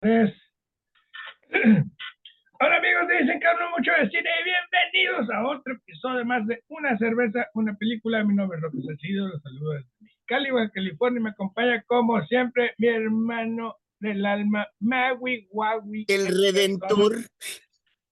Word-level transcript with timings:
Tres. 0.00 0.34
Hola 2.60 2.76
amigos 2.76 3.08
de 3.08 3.18
Dicen 3.22 3.40
que 3.40 3.46
hablo 3.46 3.70
mucho 3.70 3.90
de 3.92 4.10
cine 4.10 4.28
y 4.40 4.44
bienvenidos 4.44 5.30
a 5.30 5.46
otro 5.46 5.72
episodio 5.72 6.24
más 6.24 6.46
de 6.46 6.62
Una 6.68 6.98
cerveza, 6.98 7.46
una 7.54 7.74
película. 7.76 8.22
Mi 8.22 8.34
nombre 8.34 8.58
es 8.58 8.62
Roque 8.62 8.82
Salcido, 8.84 9.28
los 9.28 9.42
saludo 9.42 9.72
desde 9.72 9.88
Mexicali, 10.00 10.70
California. 10.74 11.20
Me 11.22 11.30
acompaña 11.30 11.82
como 11.86 12.22
siempre 12.26 12.74
mi 12.76 12.88
hermano 12.88 13.76
del 13.98 14.26
alma, 14.26 14.66
Maui 14.80 15.48
Wawi. 15.50 16.04
El 16.08 16.26
Redentor. 16.26 17.16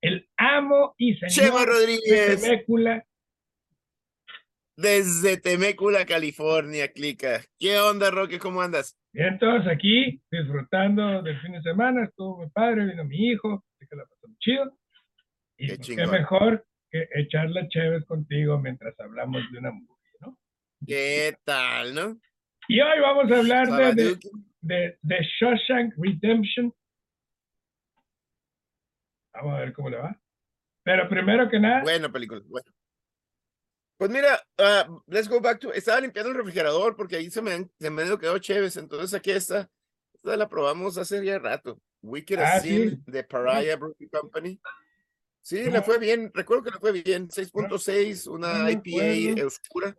El 0.00 0.28
amo 0.38 0.94
y 0.96 1.14
señor 1.16 1.32
Chema 1.32 1.66
Rodríguez. 1.66 2.40
de 2.40 2.48
Temécula. 2.48 3.06
Desde 4.76 5.36
Temécula, 5.36 6.06
California, 6.06 6.90
clica. 6.90 7.42
¿Qué 7.58 7.78
onda, 7.78 8.10
Roque? 8.10 8.38
¿Cómo 8.38 8.62
andas? 8.62 8.96
Bien, 9.14 9.38
todos 9.38 9.64
aquí 9.68 10.20
disfrutando 10.28 11.22
del 11.22 11.40
fin 11.40 11.52
de 11.52 11.62
semana. 11.62 12.02
Estuvo 12.02 12.42
mi 12.42 12.50
padre, 12.50 12.84
vino 12.84 13.04
mi 13.04 13.28
hijo, 13.28 13.64
así 13.76 13.86
que 13.88 13.94
la 13.94 14.04
pasó 14.06 14.26
muy 14.26 14.36
chido. 14.38 14.76
Y 15.56 15.68
Qué 15.68 15.76
pues, 15.76 15.88
qué 15.88 16.06
mejor 16.08 16.66
que 16.90 17.08
echar 17.14 17.48
la 17.50 17.68
chévere 17.68 18.04
contigo 18.06 18.58
mientras 18.58 18.98
hablamos 18.98 19.40
de 19.52 19.58
una 19.58 19.70
movie, 19.70 20.18
¿no? 20.18 20.36
¿Qué 20.84 21.36
tal, 21.44 21.94
no? 21.94 22.18
Y 22.66 22.80
hoy 22.80 23.00
vamos 23.00 23.30
a 23.30 23.38
hablar 23.38 23.94
de, 23.94 24.18
de, 24.62 24.98
de 25.00 25.28
Shawshank 25.38 25.94
Redemption. 25.96 26.74
Vamos 29.32 29.54
a 29.54 29.60
ver 29.60 29.72
cómo 29.74 29.90
le 29.90 29.98
va. 29.98 30.20
Pero 30.82 31.08
primero 31.08 31.48
que 31.48 31.60
nada, 31.60 31.82
Buena 31.82 32.08
película, 32.08 32.40
bueno. 32.48 32.68
Pues 33.96 34.10
mira, 34.10 34.40
ah, 34.58 34.88
let's 35.06 35.28
go 35.28 35.40
back 35.40 35.60
to. 35.60 35.72
Estaba 35.72 36.00
limpiando 36.00 36.30
el 36.30 36.36
refrigerador 36.36 36.96
porque 36.96 37.16
ahí 37.16 37.30
se 37.30 37.40
me, 37.42 37.52
han- 37.52 37.70
se 37.78 37.90
me 37.90 38.02
han 38.02 38.18
quedado 38.18 38.38
chéves. 38.38 38.76
Entonces 38.76 39.14
aquí 39.14 39.30
está. 39.30 39.68
Esta 40.14 40.36
la 40.36 40.48
probamos 40.48 40.98
hace 40.98 41.24
ya 41.24 41.38
rato. 41.38 41.80
Wicked 42.02 42.38
Ah, 42.38 42.60
Sin 42.60 42.90
sí. 42.90 42.98
de 43.06 43.24
Pariah 43.24 43.76
Brewing 43.76 44.08
Company. 44.10 44.60
Sí, 45.40 45.64
No. 45.66 45.72
le 45.72 45.82
fue 45.82 45.98
bien. 45.98 46.30
Recuerdo 46.34 46.64
que 46.64 46.70
le 46.70 46.78
fue 46.78 46.92
bien. 46.92 47.28
6.6, 47.28 48.26
no 48.26 48.32
una 48.34 48.70
IPA 48.70 49.44
oscura. 49.46 49.94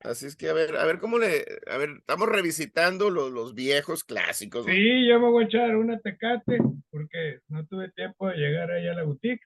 Así 0.00 0.26
es 0.26 0.36
que 0.36 0.50
a 0.50 0.52
ver, 0.52 0.76
a 0.76 0.84
ver 0.84 0.98
cómo 0.98 1.18
le. 1.18 1.44
A 1.66 1.78
ver, 1.78 1.90
estamos 1.98 2.28
revisitando 2.28 3.08
los, 3.10 3.30
los 3.32 3.54
viejos 3.54 4.04
clásicos. 4.04 4.66
sí, 4.66 5.08
yo 5.08 5.18
me 5.20 5.30
voy 5.30 5.44
a 5.44 5.46
echar 5.46 5.76
una 5.76 5.98
tecate 6.00 6.58
porque 6.90 7.40
no 7.48 7.64
tuve 7.66 7.90
tiempo 7.92 8.28
de 8.28 8.36
llegar 8.36 8.70
ahí 8.70 8.86
a 8.88 8.92
la 8.94 9.04
boutique. 9.04 9.40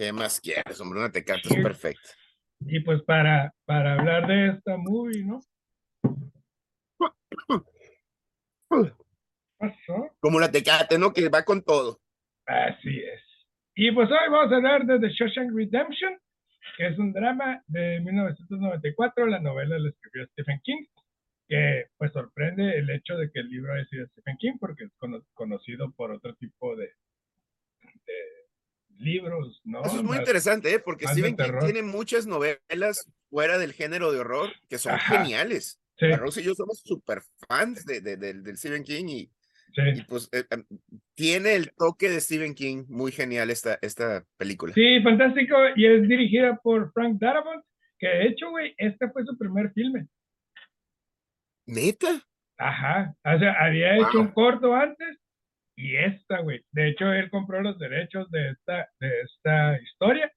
¿Qué 0.00 0.14
más 0.14 0.40
quieres, 0.40 0.80
hombre? 0.80 0.98
Una 1.00 1.12
tecate 1.12 1.42
es 1.50 1.62
perfecta. 1.62 2.08
Y 2.60 2.80
pues 2.80 3.02
para, 3.02 3.52
para 3.66 3.92
hablar 3.98 4.26
de 4.28 4.48
esta 4.56 4.78
movie, 4.78 5.26
¿no? 5.26 5.42
Como 10.20 10.40
la 10.40 10.50
tecate, 10.50 10.98
¿no? 10.98 11.12
Que 11.12 11.28
va 11.28 11.44
con 11.44 11.62
todo. 11.62 12.00
Así 12.46 12.98
es. 12.98 13.20
Y 13.74 13.92
pues 13.92 14.08
hoy 14.10 14.30
vamos 14.30 14.50
a 14.50 14.56
hablar 14.56 14.86
de 14.86 15.00
The 15.00 15.08
Shawshank 15.10 15.52
Redemption, 15.54 16.18
que 16.78 16.86
es 16.86 16.98
un 16.98 17.12
drama 17.12 17.62
de 17.66 18.00
1994, 18.00 19.26
la 19.26 19.38
novela 19.40 19.78
la 19.78 19.90
escribió 19.90 20.26
Stephen 20.28 20.60
King, 20.64 20.86
que 21.46 21.88
pues 21.98 22.10
sorprende 22.14 22.78
el 22.78 22.88
hecho 22.88 23.18
de 23.18 23.30
que 23.30 23.40
el 23.40 23.50
libro 23.50 23.74
haya 23.74 23.84
sido 23.84 24.04
de 24.04 24.08
Stephen 24.12 24.36
King, 24.38 24.52
porque 24.58 24.84
es 24.84 24.92
cono- 24.96 25.26
conocido 25.34 25.92
por 25.92 26.10
otro 26.10 26.34
tipo 26.36 26.74
de 26.74 26.90
libros, 29.00 29.60
¿no? 29.64 29.82
Eso 29.84 29.96
es 29.96 30.02
muy 30.02 30.10
Más- 30.12 30.20
interesante, 30.20 30.72
¿eh? 30.74 30.78
Porque 30.78 31.06
de 31.06 31.12
Stephen 31.12 31.36
King 31.36 31.52
tiene 31.60 31.82
muchas 31.82 32.26
novelas 32.26 33.10
fuera 33.28 33.58
del 33.58 33.72
género 33.72 34.12
de 34.12 34.20
horror 34.20 34.50
que 34.68 34.78
son 34.78 34.92
Ajá. 34.92 35.18
geniales. 35.18 35.80
Sí, 35.98 36.06
La 36.06 36.16
Rosa 36.16 36.40
y 36.40 36.44
yo 36.44 36.54
somos 36.54 36.80
súper 36.84 37.22
fans 37.48 37.84
de, 37.84 38.00
de- 38.00 38.16
del- 38.16 38.42
del 38.42 38.56
Stephen 38.56 38.84
King 38.84 39.04
y, 39.08 39.30
sí. 39.74 39.82
y, 39.96 40.02
pues 40.04 40.28
eh, 40.32 40.44
em, 40.50 40.64
tiene 41.14 41.54
el 41.56 41.72
toque 41.72 42.08
de 42.08 42.20
Stephen 42.20 42.54
King 42.54 42.84
muy 42.88 43.12
genial 43.12 43.50
esta, 43.50 43.78
esta 43.82 44.24
película. 44.38 44.72
Sí, 44.74 45.02
fantástico. 45.02 45.56
Y 45.76 45.86
es 45.86 46.08
dirigida 46.08 46.56
por 46.62 46.90
Frank 46.92 47.18
Darabont, 47.20 47.64
que 47.98 48.06
de 48.08 48.26
hecho, 48.28 48.48
güey, 48.50 48.74
este 48.78 49.10
fue 49.10 49.24
su 49.26 49.36
primer 49.36 49.72
filme. 49.72 50.06
¿Neta? 51.66 52.26
Ajá. 52.58 53.14
O 53.24 53.38
sea, 53.38 53.52
había 53.60 53.96
hecho 53.96 54.20
un 54.20 54.26
Wow. 54.26 54.34
corto 54.34 54.74
antes 54.74 55.18
y 55.80 55.96
esta, 55.96 56.40
güey. 56.40 56.64
De 56.72 56.88
hecho, 56.88 57.12
él 57.12 57.30
compró 57.30 57.62
los 57.62 57.78
derechos 57.78 58.30
de 58.30 58.50
esta, 58.50 58.88
de 59.00 59.20
esta 59.22 59.80
historia 59.80 60.32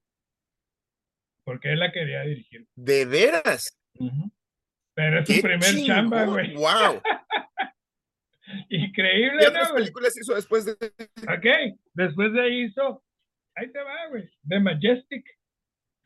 porque 1.46 1.74
él 1.74 1.80
la 1.80 1.92
quería 1.92 2.22
dirigir. 2.22 2.66
¿De 2.76 3.06
veras? 3.06 3.78
Pero 4.96 5.20
es 5.20 5.28
su 5.28 5.34
¡Qué 5.34 5.42
primer 5.42 5.86
chamba, 5.86 6.24
güey. 6.26 6.54
¡Wow! 6.54 7.02
Increíble, 8.70 9.38
¿Qué 9.40 9.46
¿no, 9.46 9.50
otras 9.50 9.72
güey? 9.72 9.84
películas 9.84 10.18
hizo 10.18 10.36
después 10.36 10.66
de 10.66 10.74
Ok, 10.74 11.78
después 11.94 12.34
de 12.34 12.42
ahí 12.42 12.64
hizo, 12.66 13.04
ahí 13.56 13.72
te 13.72 13.80
va, 13.82 14.08
güey, 14.10 14.30
The 14.48 14.60
Majestic, 14.60 15.26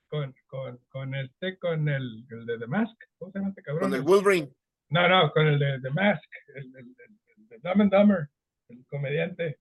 con, 0.07 0.33
con, 0.47 0.77
con 0.89 1.15
este, 1.15 1.57
con 1.59 1.89
el, 1.89 2.25
el 2.29 2.45
de 2.45 2.59
The 2.59 2.67
Mask, 2.67 2.95
¿cómo 3.17 3.31
se 3.31 3.39
llama 3.39 3.49
este 3.49 3.63
cabrón? 3.63 3.89
con 3.89 3.99
el 3.99 4.05
Wolverine? 4.05 4.49
No, 4.89 5.07
no, 5.07 5.31
con 5.31 5.47
el 5.47 5.59
de 5.59 5.79
The 5.81 5.89
Mask, 5.89 6.23
el, 6.55 6.65
el, 6.65 6.75
el- 6.75 7.19
el 7.37 7.47
de 7.49 7.57
Dumb 7.59 7.81
and 7.81 7.91
Dumber, 7.91 8.27
el 8.69 8.85
comediante, 8.87 9.59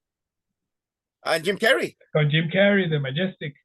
Ah, 1.23 1.39
Jim 1.43 1.57
Carrey. 1.59 1.97
con 2.13 2.31
Jim 2.31 2.49
Carrey, 2.51 2.89
The 2.89 2.99
Majestic, 3.01 3.57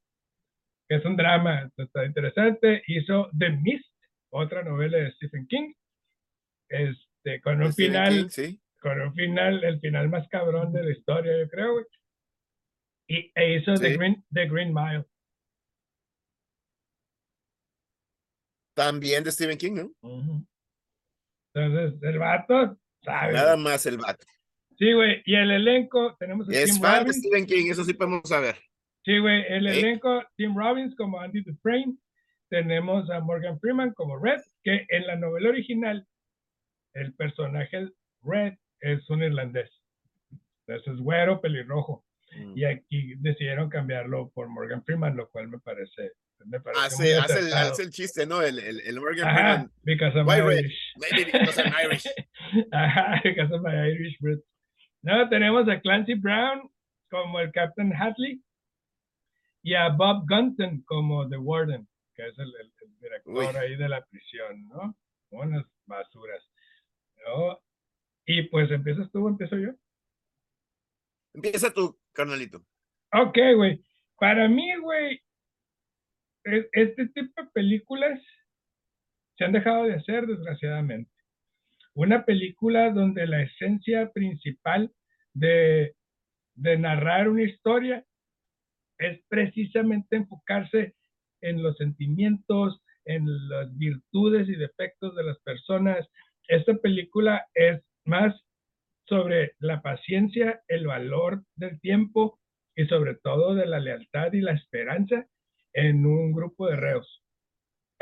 que 0.88 0.96
es 0.96 1.04
un 1.04 1.16
drama, 1.16 1.70
está 1.76 2.04
interesante, 2.04 2.82
hizo 2.88 3.30
The 3.38 3.50
Mist, 3.50 3.86
otra 4.32 4.62
novela 4.64 4.98
de 4.98 5.12
Stephen 5.12 5.46
King, 5.46 5.72
este, 6.68 7.40
con 7.40 7.58
de 7.60 7.66
un 7.66 7.72
Stephen 7.72 7.92
final, 7.92 8.12
King, 8.22 8.28
sí. 8.30 8.62
con 8.80 9.00
un 9.00 9.14
final, 9.14 9.62
el 9.64 9.78
final 9.80 10.08
más 10.08 10.26
cabrón 10.28 10.72
de 10.72 10.82
la 10.82 10.90
historia, 10.90 11.38
yo 11.38 11.48
creo, 11.48 11.72
güey. 11.74 11.84
Y 13.08 13.30
e 13.34 13.54
hizo 13.58 13.74
The, 13.74 13.90
Sí. 13.92 13.96
Green, 13.96 14.24
The 14.32 14.48
Green 14.48 14.72
Mile. 14.74 15.04
También 18.74 19.22
de 19.22 19.30
Stephen 19.32 19.58
King, 19.58 19.72
¿no? 19.74 20.44
Entonces, 21.54 22.02
el 22.02 22.18
vato 22.18 22.78
sabe. 23.04 23.34
Nada 23.34 23.56
más 23.56 23.84
el 23.86 23.98
vato. 23.98 24.24
Sí, 24.82 24.92
güey. 24.94 25.22
Y 25.26 25.36
el 25.36 25.52
elenco, 25.52 26.16
tenemos 26.18 26.48
a 26.48 26.52
Es 26.52 26.72
Tim 26.72 26.82
fan 26.82 26.92
de 26.92 26.98
Robbins. 26.98 27.16
Stephen 27.18 27.46
King, 27.46 27.70
eso 27.70 27.84
sí 27.84 27.94
podemos 27.94 28.28
saber. 28.28 28.56
Sí, 29.04 29.16
güey. 29.18 29.44
El 29.48 29.68
Sí. 29.72 29.78
elenco, 29.78 30.24
Tim 30.36 30.56
Robbins 30.56 30.96
como 30.96 31.20
Andy 31.20 31.42
Dufresne. 31.42 31.96
Tenemos 32.50 33.08
a 33.10 33.20
Morgan 33.20 33.60
Freeman 33.60 33.92
como 33.94 34.18
Red, 34.18 34.40
que 34.64 34.84
en 34.88 35.06
la 35.06 35.14
novela 35.14 35.50
original, 35.50 36.04
el 36.94 37.14
personaje 37.14 37.90
Red 38.24 38.54
es 38.80 39.08
un 39.08 39.22
irlandés. 39.22 39.70
Entonces 40.66 40.94
es 40.94 41.00
güero, 41.00 41.40
pelirrojo. 41.40 42.04
Mm. 42.36 42.58
Y 42.58 42.64
aquí 42.64 43.14
decidieron 43.18 43.68
cambiarlo 43.70 44.30
por 44.34 44.48
Morgan 44.48 44.82
Freeman, 44.84 45.16
lo 45.16 45.30
cual 45.30 45.46
me 45.48 45.60
parece, 45.60 46.10
me 46.44 46.58
parece 46.60 46.82
Hace, 46.84 47.16
hace, 47.18 47.38
el, 47.38 47.52
hace 47.54 47.82
el 47.84 47.90
chiste, 47.90 48.26
¿no? 48.26 48.42
El, 48.42 48.58
el, 48.58 48.80
el 48.80 48.96
Morgan 49.00 49.28
Ajá, 49.28 49.36
Freeman. 49.38 49.70
because 49.84 50.16
I'm 50.18 50.26
Why 50.26 50.40
red? 50.40 50.58
Irish. 50.58 50.92
Maybe 50.96 51.24
because 51.30 51.58
I'm 51.62 51.72
Irish. 51.84 52.04
Ajá, 52.72 53.20
because 53.22 53.50
my 53.62 53.74
Irish 53.88 54.16
roots. 54.20 54.44
No, 55.02 55.28
tenemos 55.28 55.68
a 55.68 55.80
Clancy 55.80 56.14
Brown 56.14 56.70
como 57.10 57.40
el 57.40 57.52
Captain 57.52 57.92
Hatley 57.94 58.42
y 59.62 59.74
a 59.74 59.88
Bob 59.90 60.24
Gunton 60.28 60.82
como 60.82 61.28
The 61.28 61.36
Warden, 61.36 61.86
que 62.14 62.26
es 62.28 62.38
el, 62.38 62.48
el- 62.60 62.72
el 62.82 62.98
director 62.98 63.34
Uy. 63.34 63.46
ahí 63.56 63.76
de 63.76 63.88
la 63.88 64.04
prisión, 64.06 64.66
¿no? 64.68 64.96
Unas 65.30 65.64
basuras. 65.86 66.42
¿no? 67.26 67.60
Y 68.26 68.42
pues 68.48 68.70
empiezas 68.70 69.10
tú 69.12 69.24
o 69.24 69.28
empiezo 69.28 69.56
yo. 69.56 69.70
Empieza 71.34 71.72
tú, 71.72 71.98
carnalito. 72.12 72.58
Ok, 73.12 73.38
güey. 73.56 73.84
Para 74.18 74.48
mí, 74.48 74.74
güey, 74.80 75.22
este 76.72 77.06
tipo 77.08 77.42
de 77.42 77.48
películas 77.50 78.20
se 79.36 79.44
han 79.44 79.52
dejado 79.52 79.84
de 79.84 79.94
hacer, 79.94 80.26
desgraciadamente. 80.26 81.10
Una 81.94 82.24
película 82.24 82.90
donde 82.90 83.26
la 83.26 83.42
esencia 83.42 84.10
principal 84.12 84.92
de, 85.34 85.94
narrar 86.56 87.28
una 87.28 87.42
historia 87.42 88.04
es 88.98 89.20
precisamente 89.28 90.16
enfocarse 90.16 90.94
en 91.42 91.62
los 91.62 91.76
sentimientos, 91.76 92.80
en 93.04 93.26
las 93.48 93.76
virtudes 93.76 94.48
y 94.48 94.54
defectos 94.54 95.14
de 95.16 95.24
las 95.24 95.38
personas. 95.40 96.08
Esta 96.48 96.74
película 96.76 97.46
es 97.54 97.82
más 98.04 98.34
sobre 99.06 99.52
la 99.58 99.82
paciencia, 99.82 100.62
el 100.68 100.86
valor 100.86 101.42
del 101.56 101.80
tiempo 101.80 102.38
y 102.74 102.86
sobre 102.86 103.16
todo 103.16 103.54
de 103.54 103.66
la 103.66 103.80
lealtad 103.80 104.32
y 104.32 104.40
la 104.40 104.52
esperanza 104.52 105.26
en 105.74 106.06
un 106.06 106.32
grupo 106.32 106.68
de 106.68 106.76
reos. 106.76 107.21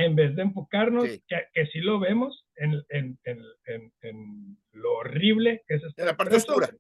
En 0.01 0.17
vez 0.17 0.35
de 0.37 0.43
enfocarnos, 0.43 1.05
Sí. 1.09 1.23
que, 1.29 1.47
que 1.53 1.67
sí 1.67 1.81
lo 1.81 1.99
vemos, 2.01 2.47
en, 2.57 2.83
en- 2.89 3.19
en- 3.25 3.45
en- 3.67 3.93
en 4.03 4.59
lo 4.73 4.93
horrible 4.95 5.63
que 5.67 5.75
es 5.77 5.83
En 5.83 5.89
estar 5.91 6.07
la 6.07 6.17
parte 6.17 6.37
oscura. 6.37 6.71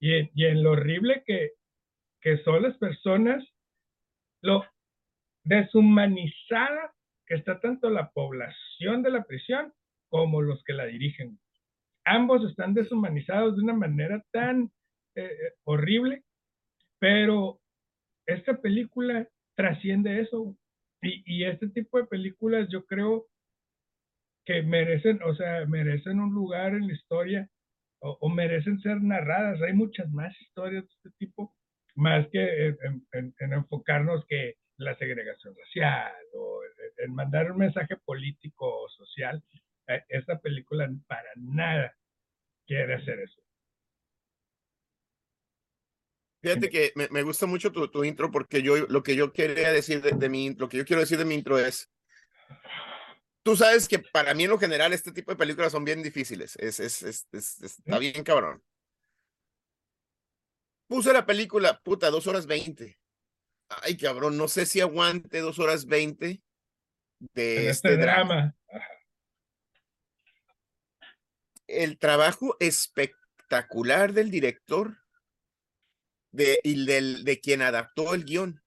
y, 0.00 0.14
en- 0.14 0.30
y 0.34 0.46
en 0.46 0.62
lo 0.62 0.72
horrible 0.72 1.22
que, 1.26 1.52
que 2.20 2.38
son 2.44 2.62
las 2.62 2.76
personas, 2.78 3.44
lo 4.42 4.64
deshumanizada 5.44 6.92
que 7.26 7.34
está 7.34 7.60
tanto 7.60 7.90
la 7.90 8.10
población 8.10 9.02
de 9.02 9.10
la 9.10 9.24
prisión 9.24 9.72
como 10.08 10.42
los 10.42 10.62
que 10.64 10.72
la 10.72 10.86
dirigen. 10.86 11.38
ambos 12.04 12.44
están 12.50 12.74
deshumanizados 12.74 13.56
de 13.56 13.62
una 13.62 13.74
manera 13.74 14.24
tan 14.32 14.72
eh, 15.14 15.24
eh, 15.24 15.52
horrible, 15.64 16.24
pero 16.98 17.60
esta 18.26 18.60
película 18.60 19.28
trasciende 19.56 20.20
eso. 20.20 20.56
Y, 21.02 21.22
y 21.26 21.44
este 21.44 21.68
tipo 21.68 21.98
de 21.98 22.04
películas 22.04 22.68
yo 22.70 22.84
creo 22.86 23.26
que 24.44 24.62
merecen, 24.62 25.22
o 25.22 25.34
sea, 25.34 25.66
merecen 25.66 26.20
un 26.20 26.32
lugar 26.34 26.74
en 26.74 26.86
la 26.86 26.92
historia 26.92 27.48
o, 28.00 28.28
merecen 28.28 28.80
ser 28.80 29.00
narradas. 29.00 29.60
Hay 29.62 29.72
muchas 29.74 30.10
más 30.10 30.34
historias 30.40 30.84
de 30.84 30.90
este 30.90 31.10
tipo, 31.18 31.54
más 31.94 32.26
que 32.28 32.68
en, 33.12 33.34
enfocarnos 33.38 34.24
que 34.26 34.54
la 34.76 34.96
segregación 34.96 35.54
racial 35.56 36.12
o 36.34 36.60
en, 36.98 37.14
mandar 37.14 37.52
un 37.52 37.58
mensaje 37.58 37.96
político 38.04 38.66
o 38.66 38.88
social. 38.88 39.42
Eh, 39.88 40.02
esta 40.08 40.40
película 40.40 40.90
para 41.06 41.30
nada 41.36 41.94
quiere 42.66 42.94
hacer 42.94 43.20
eso. 43.20 43.40
Fíjate 46.42 46.68
que 46.68 46.92
me, 46.96 47.22
gusta 47.22 47.46
mucho 47.46 47.70
tu, 47.70 47.88
tu, 47.88 48.04
intro 48.04 48.30
porque 48.30 48.62
yo 48.62 48.76
lo 48.88 49.02
que 49.02 49.14
yo 49.14 49.32
quería 49.32 49.72
decir 49.72 50.02
de, 50.02 50.10
de 50.10 50.28
mi 50.28 50.52
lo 50.54 50.68
que 50.68 50.76
yo 50.76 50.84
quiero 50.84 51.00
decir 51.00 51.16
de 51.16 51.24
mi 51.24 51.36
intro 51.36 51.58
es 51.58 51.88
tú 53.42 53.56
sabes 53.56 53.88
que 53.88 53.98
para 53.98 54.34
mí 54.34 54.44
en 54.44 54.50
lo 54.50 54.58
general 54.58 54.92
este 54.92 55.12
tipo 55.12 55.30
de 55.30 55.36
películas 55.36 55.72
son 55.72 55.84
bien 55.84 56.02
difíciles. 56.02 56.56
Es, 56.56 56.80
es, 56.80 57.02
es, 57.02 57.26
está 57.32 57.98
bien 57.98 58.22
cabrón. 58.24 58.62
Puse 60.86 61.12
la 61.12 61.24
película, 61.24 61.80
puta, 61.80 62.10
dos 62.10 62.26
horas 62.26 62.46
veinte. 62.46 62.98
Ay, 63.68 63.96
cabrón, 63.96 64.36
no 64.36 64.48
sé 64.48 64.66
si 64.66 64.80
aguante 64.80 65.40
dos 65.40 65.58
horas 65.58 65.86
veinte 65.86 66.42
de 67.18 67.70
este, 67.70 67.94
este, 67.94 67.96
drama. 67.96 68.54
El 71.66 71.98
trabajo 71.98 72.56
espectacular 72.60 74.12
del 74.12 74.30
director 74.30 75.01
de, 76.32 76.60
y 76.64 76.84
del, 76.84 77.24
de 77.24 77.40
quien 77.40 77.62
adaptó 77.62 78.14
el 78.14 78.24
guion 78.24 78.62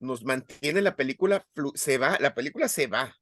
nos 0.00 0.24
mantiene 0.24 0.82
la 0.82 0.96
película, 0.96 1.46
se 1.74 1.98
va, 1.98 2.18
la 2.20 2.34
película 2.34 2.68
se 2.68 2.86
va 2.86 3.14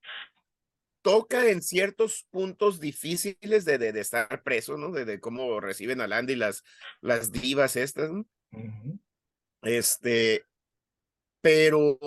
toca 1.02 1.50
en 1.50 1.62
ciertos 1.62 2.26
puntos 2.30 2.80
difíciles 2.80 3.64
de, 3.64 3.78
de, 3.78 4.00
estar 4.00 4.42
preso, 4.42 4.76
¿no? 4.76 4.92
De, 4.92 5.20
cómo 5.20 5.60
reciben 5.60 6.00
a 6.00 6.06
Landy 6.06 6.36
las, 6.36 6.62
las 7.00 7.32
divas 7.32 7.76
estas, 7.76 8.10
¿no? 8.10 8.24
Este, 9.62 10.44
pero 11.40 11.98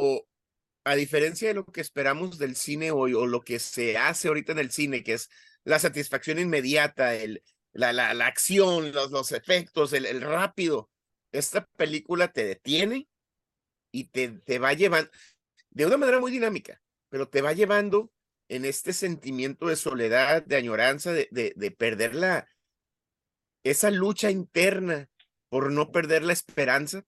a 0.86 0.96
diferencia 0.96 1.50
de 1.50 1.54
lo 1.54 1.66
que 1.66 1.82
esperamos 1.82 2.38
del 2.38 2.56
cine 2.56 2.92
hoy 2.92 3.14
o 3.14 3.28
lo 3.28 3.42
que 3.42 3.60
se 3.60 3.98
hace 3.98 4.30
ahorita 4.30 4.54
en 4.54 4.60
el 4.60 4.72
cine, 4.72 5.04
que 5.04 5.14
es 5.14 5.30
la 5.64 5.80
satisfacción 5.80 6.40
inmediata, 6.40 7.16
el, 7.16 7.44
la, 7.74 7.92
la, 7.92 8.14
la 8.14 8.28
acción, 8.28 8.94
los, 8.94 9.12
los 9.12 9.32
efectos, 9.34 9.94
el, 9.94 10.06
el 10.06 10.22
rápido, 10.22 10.90
esta 11.38 11.66
película 11.78 12.32
te 12.32 12.44
detiene 12.46 13.08
y 13.92 14.06
te, 14.06 14.30
te 14.30 14.60
va 14.60 14.74
llevando 14.74 15.10
de 15.70 15.86
una 15.86 15.98
manera 15.98 16.20
muy 16.20 16.32
dinámica, 16.32 16.82
pero 17.10 17.28
te 17.28 17.42
va 17.42 17.54
llevando 17.54 18.12
en 18.48 18.66
este 18.66 18.94
sentimiento 18.94 19.68
de 19.68 19.76
soledad, 19.76 20.44
de 20.44 20.56
añoranza, 20.56 21.12
de, 21.12 21.28
de, 21.32 21.54
de 21.56 21.72
perder 21.72 22.16
la, 22.16 22.48
esa 23.64 23.92
lucha 23.92 24.32
interna 24.32 25.10
por 25.50 25.72
no 25.72 25.92
perder 25.92 26.24
la 26.24 26.34
esperanza. 26.34 27.04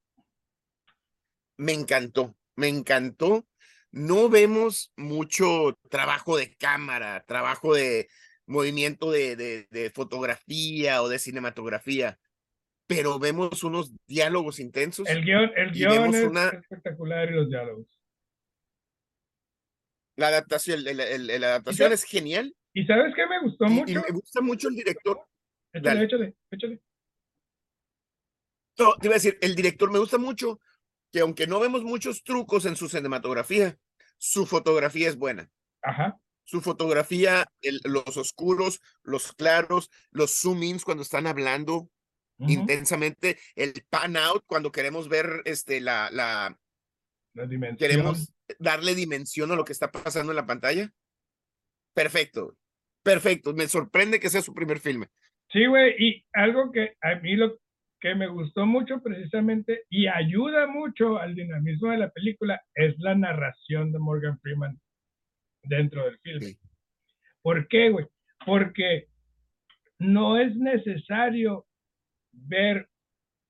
Me 1.58 1.74
encantó, 1.74 2.36
me 2.56 2.68
encantó. 2.68 3.48
No 3.92 4.30
vemos 4.30 4.92
mucho 4.96 5.78
trabajo 5.90 6.38
de 6.38 6.56
cámara, 6.56 7.24
trabajo 7.26 7.74
de 7.74 8.10
movimiento 8.46 9.12
de, 9.12 9.36
de, 9.36 9.68
de 9.70 9.90
fotografía 9.92 11.02
o 11.02 11.10
de 11.10 11.20
cinematografía, 11.20 12.20
pero 12.88 13.20
vemos 13.20 13.64
unos 13.64 13.92
diálogos 14.08 14.60
intensos. 14.60 15.08
El 15.08 15.24
guion, 15.24 15.52
el 15.56 15.72
guion 15.72 16.16
es 16.16 16.54
espectacular 16.62 17.30
y 17.30 17.36
los 17.36 17.50
diálogos. 17.50 17.86
La 20.16 20.30
adaptación, 20.30 20.84
la 20.84 21.48
adaptación 21.48 21.92
es 21.92 22.04
genial. 22.04 22.56
¿Y 22.74 22.86
sabes 22.86 23.14
qué 23.14 23.28
me 23.28 23.42
gustó 23.42 23.66
mucho? 23.66 23.92
Y 23.92 23.96
me 23.96 24.10
gusta 24.12 24.42
mucho 24.42 24.70
el 24.70 24.76
director. 24.76 25.20
Échale, 25.74 26.06
échale, 26.06 26.36
échale. 26.50 26.82
No, 28.80 28.96
te 28.96 29.08
iba 29.08 29.16
a 29.16 29.20
decir, 29.20 29.38
el 29.42 29.56
director 29.56 29.92
me 29.92 30.00
gusta 30.00 30.18
mucho 30.18 30.60
que 31.12 31.20
aunque 31.20 31.46
no 31.46 31.60
vemos 31.60 31.84
muchos 31.84 32.24
trucos 32.24 32.66
en 32.66 32.76
su 32.76 32.88
cinematografía, 32.90 33.78
su 34.18 34.46
fotografía 34.46 35.10
es 35.10 35.18
buena. 35.18 35.52
Ajá. 35.82 36.20
Su 36.46 36.62
fotografía, 36.62 37.52
los 37.84 38.16
oscuros, 38.16 38.82
los 39.04 39.34
claros, 39.34 39.92
los 40.12 40.32
zoom-ins 40.32 40.84
cuando 40.84 41.04
están 41.04 41.28
hablando 41.28 41.90
intensamente, 42.40 43.38
el 43.56 43.74
pan 43.90 44.18
out 44.18 44.44
cuando 44.46 44.72
queremos 44.72 45.10
ver 45.10 45.42
este, 45.46 45.82
la, 45.82 46.10
la, 46.12 46.58
Queremos 47.78 48.34
darle 48.60 48.96
dimensión 48.96 49.52
a 49.52 49.56
lo 49.56 49.64
que 49.64 49.74
está 49.74 49.92
pasando 49.92 50.32
en 50.32 50.38
la 50.38 50.46
pantalla. 50.46 50.92
Perfecto, 51.94 52.56
perfecto. 53.04 53.54
Me 53.54 53.68
sorprende 53.68 54.20
que 54.20 54.30
sea 54.30 54.42
su 54.42 54.54
primer 54.54 54.80
filme. 54.80 55.08
Sí, 55.52 55.66
güey, 55.66 55.96
y 55.98 56.26
algo 56.34 56.72
que 56.72 56.96
a 57.02 57.16
mí 57.16 57.36
lo 57.36 57.60
que 58.00 58.16
me 58.16 58.28
gustó 58.28 58.66
mucho 58.66 59.02
precisamente 59.02 59.84
y 59.90 60.08
ayuda 60.08 60.68
mucho 60.68 61.18
al 61.18 61.36
dinamismo 61.36 61.92
de 61.92 61.98
la 61.98 62.10
película 62.10 62.62
es 62.76 62.96
la 63.00 63.16
narración 63.16 63.92
de 63.92 64.00
Morgan 64.00 64.40
Freeman 64.40 64.80
dentro 65.64 66.06
del 66.06 66.20
filme. 66.20 66.58
¿Por 67.42 67.68
qué, 67.68 67.90
güey? 67.90 68.06
Porque 68.46 69.08
no 70.00 70.38
es 70.38 70.56
necesario 70.56 71.67
ver 72.46 72.90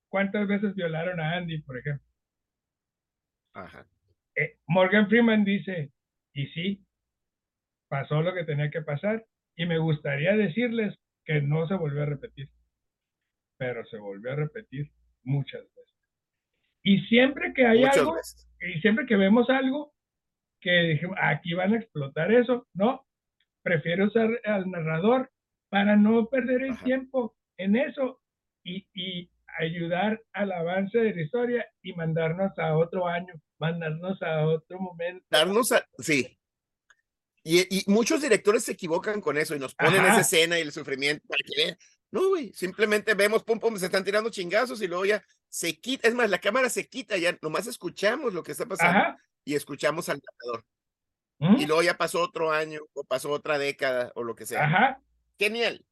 cuántas 0.09 0.47
veces 0.47 0.75
violaron 0.75 1.19
a 1.19 1.33
Andy, 1.33 1.61
por 1.61 1.77
ejemplo. 1.77 2.05
Eh, 4.35 4.57
Morgan 4.67 5.07
Freeman 5.07 5.43
dice, 5.43 5.91
y 6.33 6.47
sí, 6.47 6.85
pasó 7.89 8.21
lo 8.21 8.33
que 8.33 8.43
tenía 8.43 8.69
que 8.69 8.81
pasar, 8.81 9.25
y 9.55 9.65
me 9.65 9.79
gustaría 9.79 10.35
decirles 10.35 10.95
que 11.25 11.41
no 11.41 11.67
se 11.67 11.75
volvió 11.75 12.03
a 12.03 12.05
repetir, 12.05 12.49
pero 13.57 13.83
se 13.85 13.97
volvió 13.97 14.31
a 14.31 14.35
repetir 14.35 14.91
muchas 15.23 15.61
veces. 15.61 15.95
Y 16.83 16.99
siempre 17.07 17.53
que 17.53 17.65
hay 17.65 17.83
algo, 17.83 18.15
y 18.61 18.79
siempre 18.81 19.05
que 19.05 19.15
vemos 19.15 19.49
algo, 19.49 19.93
que 20.61 20.99
aquí 21.21 21.53
van 21.53 21.73
a 21.73 21.77
explotar 21.77 22.31
eso, 22.31 22.67
no, 22.73 23.05
prefiero 23.63 24.05
usar 24.05 24.29
al 24.45 24.69
narrador 24.69 25.31
para 25.69 25.95
no 25.95 26.27
perder 26.27 26.61
el 26.63 26.77
tiempo 26.83 27.35
en 27.57 27.75
eso 27.75 28.21
y, 28.67 28.87
y 28.93 29.31
ayudar 29.59 30.21
al 30.33 30.51
avance 30.51 30.97
de 30.97 31.15
la 31.15 31.21
historia 31.21 31.65
y 31.81 31.93
mandarnos 31.93 32.57
a 32.59 32.77
otro 32.77 33.07
año 33.07 33.33
mandarnos 33.59 34.21
a 34.21 34.45
otro 34.45 34.79
momento. 34.79 35.25
Darnos 35.29 35.71
a, 35.71 35.85
sí. 35.99 36.37
Y, 37.43 37.79
y 37.79 37.83
muchos 37.87 38.21
directores 38.21 38.63
se 38.63 38.73
equivocan 38.73 39.21
con 39.21 39.37
eso 39.37 39.55
y 39.55 39.59
nos 39.59 39.73
ponen 39.73 40.03
esa 40.03 40.19
escena 40.19 40.59
y 40.59 40.61
el 40.61 40.73
sufrimiento 40.73 41.25
No, 42.11 42.29
güey, 42.29 42.51
simplemente 42.53 43.13
vemos, 43.13 43.43
pum, 43.43 43.59
pum, 43.59 43.77
se 43.77 43.85
están 43.85 44.03
tirando 44.03 44.29
chingazos 44.29 44.81
y 44.81 44.87
luego 44.87 45.05
ya 45.05 45.23
se 45.47 45.79
quita, 45.79 46.07
es 46.09 46.13
más, 46.13 46.29
la 46.29 46.39
cámara 46.39 46.69
se 46.69 46.89
quita, 46.89 47.17
ya 47.17 47.37
nomás 47.41 47.67
escuchamos 47.67 48.33
lo 48.33 48.43
que 48.43 48.51
está 48.51 48.65
pasando 48.65 49.17
y 49.45 49.55
escuchamos 49.55 50.09
al 50.09 50.19
narrador. 50.19 50.65
Y 51.57 51.67
luego 51.67 51.83
ya 51.83 51.95
pasó 51.95 52.21
otro 52.21 52.51
año 52.51 52.81
o 52.93 53.03
pasó 53.03 53.31
otra 53.31 53.57
década 53.59 54.11
o 54.15 54.23
lo 54.23 54.35
que 54.35 54.45
sea. 54.45 54.65
Ajá. 54.65 55.01
Genial. 55.37 55.85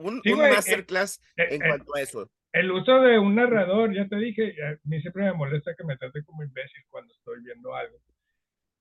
Un, 0.00 0.22
un 0.24 0.38
masterclass 0.38 1.20
eh, 1.36 1.48
en 1.50 1.62
eh, 1.62 1.68
cuanto 1.68 1.94
a 1.94 2.00
eso 2.00 2.30
el 2.52 2.70
uso 2.72 3.00
de 3.00 3.18
un 3.18 3.34
narrador, 3.34 3.94
ya 3.94 4.08
te 4.08 4.16
dije, 4.16 4.54
a 4.64 4.76
mí 4.84 5.00
siempre 5.00 5.24
me 5.24 5.32
molesta 5.32 5.74
que 5.76 5.84
me 5.84 5.96
trate 5.96 6.24
como 6.24 6.42
imbécil 6.42 6.82
cuando 6.88 7.12
estoy 7.14 7.42
viendo 7.42 7.74
algo. 7.74 7.96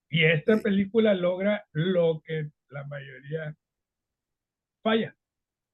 Y 0.09 0.25
esta 0.25 0.57
película 0.57 1.13
logra 1.13 1.65
lo 1.71 2.21
que 2.25 2.49
la 2.69 2.83
mayoría 2.85 3.55
falla, 4.81 5.15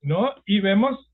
¿no? 0.02 0.36
Y 0.46 0.60
vemos, 0.60 1.10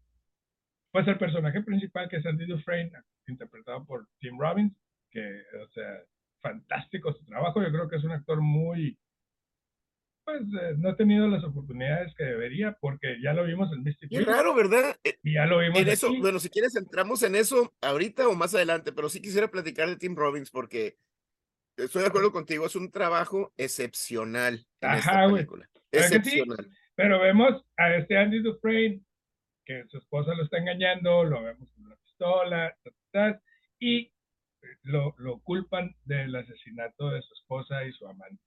pues, 0.92 1.08
el 1.08 1.20
personaje 1.20 1.62
principal 1.62 2.10
que 2.10 2.18
es 2.18 2.26
Andy 2.26 2.48
Dufresne, 2.48 2.98
interpretado 3.28 3.86
por 3.86 4.08
Tim 4.20 4.40
Robbins, 4.40 4.76
que, 5.12 5.44
o 5.64 5.68
sea, 5.70 6.00
fantástico 6.42 7.14
su 7.14 7.24
trabajo. 7.26 7.62
Yo 7.62 7.72
creo 7.72 7.88
que 7.88 7.98
es 7.98 8.04
un 8.04 8.12
actor 8.12 8.42
muy 8.42 8.98
pues 10.24 10.42
eh, 10.42 10.76
no 10.78 10.90
he 10.90 10.96
tenido 10.96 11.28
las 11.28 11.44
oportunidades 11.44 12.14
que 12.16 12.24
debería 12.24 12.78
porque 12.80 13.18
ya 13.22 13.34
lo 13.34 13.46
vimos 13.46 13.72
en 13.74 13.84
Mystic. 13.84 14.12
Es 14.12 14.26
raro, 14.26 14.54
¿verdad? 14.54 14.96
Eh, 15.04 15.18
y 15.24 15.34
ya 15.34 15.46
lo 15.46 15.60
vimos. 15.60 15.80
En 15.80 15.90
eso, 15.90 16.14
bueno, 16.20 16.40
si 16.40 16.50
quieres 16.50 16.76
entramos 16.76 17.24
en 17.24 17.36
eso 17.36 17.74
ahorita 17.82 18.28
o 18.28 18.36
más 18.36 18.54
adelante, 18.54 18.92
pero 18.92 19.10
sí 19.10 19.22
quisiera 19.22 19.50
platicar 19.50 19.90
de 19.90 19.98
Tim 19.98 20.16
Robbins 20.16 20.50
porque 20.50 20.98
estoy 21.78 22.02
de 22.02 22.08
acuerdo 22.10 22.32
contigo, 22.32 22.66
es 22.66 22.76
un 22.76 22.92
trabajo 22.92 23.54
excepcional 23.58 24.66
en 24.82 24.90
Ajá, 24.90 24.98
esta 24.98 25.34
película. 25.34 25.70
Excepcional. 25.92 26.70
Pero 26.96 27.20
vemos 27.20 27.64
a 27.78 27.96
este 27.96 28.18
Andy 28.18 28.42
Dufresne 28.42 29.02
que 29.66 29.86
su 29.90 29.98
esposa 29.98 30.34
lo 30.36 30.44
está 30.44 30.58
engañando, 30.58 31.24
lo 31.24 31.44
vemos 31.44 31.70
con 31.74 31.86
una 31.86 31.96
pistola, 31.98 32.76
y 33.80 34.12
lo, 34.84 35.16
lo 35.18 35.40
culpan 35.40 35.96
del 36.04 36.36
asesinato 36.36 37.10
de 37.10 37.22
su 37.22 37.34
esposa 37.34 37.84
y 37.86 37.92
su 37.94 38.08
amante 38.08 38.42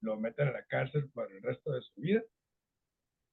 lo 0.00 0.18
meten 0.18 0.48
a 0.48 0.52
la 0.52 0.64
cárcel 0.64 1.10
para 1.14 1.34
el 1.34 1.42
resto 1.42 1.72
de 1.72 1.82
su 1.82 2.00
vida. 2.00 2.22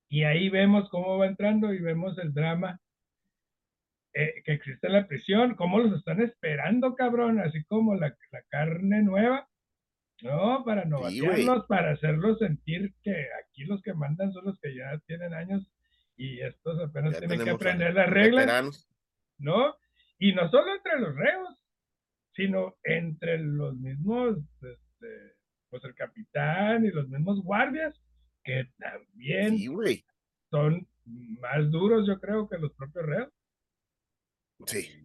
Y 0.09 0.23
ahí 0.23 0.49
vemos 0.49 0.89
cómo 0.89 1.17
va 1.17 1.27
entrando 1.27 1.73
y 1.73 1.79
vemos 1.79 2.17
el 2.17 2.33
drama 2.33 2.79
eh, 4.13 4.41
que 4.43 4.53
existe 4.53 4.87
en 4.87 4.93
la 4.93 5.07
prisión, 5.07 5.55
cómo 5.55 5.79
los 5.79 5.97
están 5.97 6.21
esperando, 6.21 6.95
cabrón, 6.95 7.39
así 7.39 7.63
como 7.65 7.95
la, 7.95 8.15
la 8.31 8.41
carne 8.49 9.03
nueva, 9.03 9.47
¿no? 10.21 10.63
Para 10.65 10.85
no 10.85 11.07
Sí, 11.09 11.21
para 11.67 11.91
hacerlos 11.91 12.39
sentir 12.39 12.93
que 13.03 13.27
aquí 13.43 13.65
los 13.65 13.81
que 13.81 13.93
mandan 13.93 14.31
son 14.31 14.45
los 14.45 14.59
que 14.59 14.75
ya 14.75 14.97
tienen 15.05 15.33
años 15.33 15.69
y 16.15 16.41
estos 16.41 16.79
apenas 16.79 17.19
tienen 17.19 17.43
que 17.43 17.51
aprender 17.51 17.93
las 17.93 18.09
reglas, 18.09 18.89
¿no? 19.37 19.75
Y 20.17 20.33
no 20.33 20.49
solo 20.49 20.73
entre 20.73 20.99
los 20.99 21.15
reos, 21.15 21.55
sino 22.33 22.75
entre 22.83 23.37
los 23.37 23.75
mismos, 23.75 24.37
este, 24.61 25.36
pues 25.69 25.83
el 25.83 25.95
capitán 25.95 26.85
y 26.85 26.89
los 26.89 27.07
mismos 27.09 27.41
guardias, 27.43 27.99
que 28.43 28.65
también 28.77 29.57
son 30.49 30.87
más 31.05 31.69
duros, 31.69 32.07
yo 32.07 32.19
creo, 32.19 32.47
que 32.47 32.57
los 32.57 32.73
propios 32.73 33.05
reos. 33.05 33.29
Sí. 34.65 35.03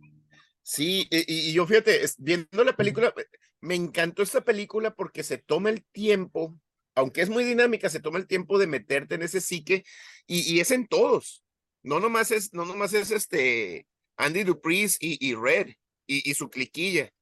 Sí, 0.62 1.08
y, 1.10 1.52
yo 1.52 1.66
fíjate, 1.66 2.00
viendo 2.18 2.64
la 2.64 2.76
película, 2.76 3.12
me 3.60 3.74
encantó 3.74 4.22
esta 4.22 4.42
película 4.42 4.94
porque 4.94 5.24
se 5.24 5.38
toma 5.38 5.70
el 5.70 5.84
tiempo, 5.84 6.56
aunque 6.94 7.20
es 7.20 7.30
muy 7.30 7.44
dinámica, 7.44 7.88
se 7.88 8.00
toma 8.00 8.18
el 8.18 8.28
tiempo 8.28 8.58
de 8.58 8.68
meterte 8.68 9.16
en 9.16 9.22
ese 9.22 9.40
psique 9.40 9.84
y, 10.26 10.60
es 10.60 10.70
en 10.70 10.86
todos. 10.86 11.42
No 11.82 11.98
nomás 11.98 12.30
es, 12.30 12.54
no 12.54 12.64
nomás 12.64 12.92
es 12.94 13.10
este 13.10 13.86
Andy 14.16 14.44
Dupris 14.44 14.98
y, 15.00 15.34
Red 15.34 15.74
y, 16.06 16.32
su 16.34 16.48
cliquilla. 16.48 17.12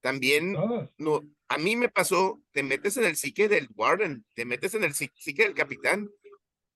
También, 0.00 0.52
no, 0.52 1.22
a 1.54 1.58
mí 1.58 1.76
me 1.76 1.88
pasó, 1.88 2.42
te 2.50 2.62
metes 2.62 2.96
en 2.96 3.04
el 3.04 3.16
psique 3.16 3.48
del 3.48 3.68
Warden, 3.74 4.24
te 4.34 4.44
metes 4.44 4.74
en 4.74 4.82
el 4.82 4.92
psique 4.94 5.44
del 5.44 5.54
capitán 5.54 6.10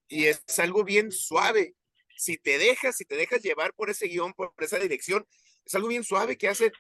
y 0.07 0.27
es 0.27 0.43
algo 0.59 0.85
bien 0.85 1.11
suave 1.11 1.75
si 2.17 2.37
te 2.37 2.59
dejas, 2.59 2.97
si 2.97 3.05
te 3.05 3.17
dejas 3.17 3.43
llevar 3.43 3.73
por 3.75 3.91
ese 3.91 4.07
guion, 4.07 4.33
por 4.35 4.53
esa 4.59 4.79
dirección, 4.79 5.25
es 5.65 5.75
algo 5.75 5.89
bien 5.89 6.05
suave 6.05 6.37
que 6.37 6.49
hace, 6.49 6.73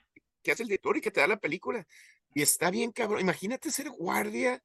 que 0.43 0.52
hace 0.52 0.62
el 0.62 0.69
director 0.69 0.97
y 0.97 1.00
que 1.00 1.11
te 1.11 1.21
da 1.21 1.26
la 1.26 1.38
película. 1.38 1.87
Y 2.35 2.43
está 2.43 2.71
bien, 2.71 2.90
cabrón. 2.90 3.21
Imagínate 3.21 3.71
ser 3.71 3.88
guardia 3.90 4.61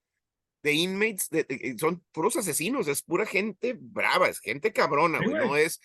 de 0.63 0.73
inmates, 0.73 1.29
de, 1.29 1.75
son 1.79 2.03
puros 2.11 2.35
asesinos, 2.37 2.87
es 2.87 3.03
pura 3.03 3.25
gente 3.25 3.75
brava, 3.79 4.29
es 4.29 4.39
gente 4.39 4.71
cabrona, 4.71 5.19
güey, 5.19 5.33
no 5.33 5.57
es, 5.57 5.81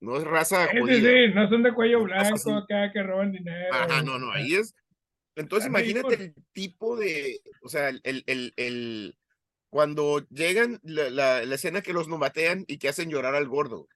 no 0.00 0.16
es 0.16 0.24
raza 0.24 0.68
sí, 0.70 1.00
sí, 1.00 1.28
no 1.34 1.48
son 1.48 1.62
de 1.62 1.74
cuello 1.74 2.02
blanco 2.02 2.54
acá 2.54 2.90
que 2.92 3.02
roban 3.02 3.32
dinero. 3.32 3.74
Ajá, 3.74 4.02
no, 4.02 4.18
no, 4.18 4.32
ahí 4.32 4.54
es. 4.54 4.74
Entonces 5.36 5.68
imagínate 5.68 6.14
el 6.14 6.34
tipo 6.52 6.96
de, 6.96 7.40
o 7.62 7.68
sea, 7.68 7.90
el, 7.90 8.00
el, 8.04 8.52
el, 8.56 9.18
cuando 9.70 10.26
llegan 10.28 10.80
la, 10.82 11.10
la, 11.10 11.44
la, 11.44 11.54
escena 11.54 11.82
que 11.82 11.92
los 11.92 12.08
nomatean 12.08 12.64
y 12.66 12.78
que 12.78 12.88
hacen 12.88 13.10
llorar 13.10 13.34
al 13.34 13.46
gordo 13.46 13.88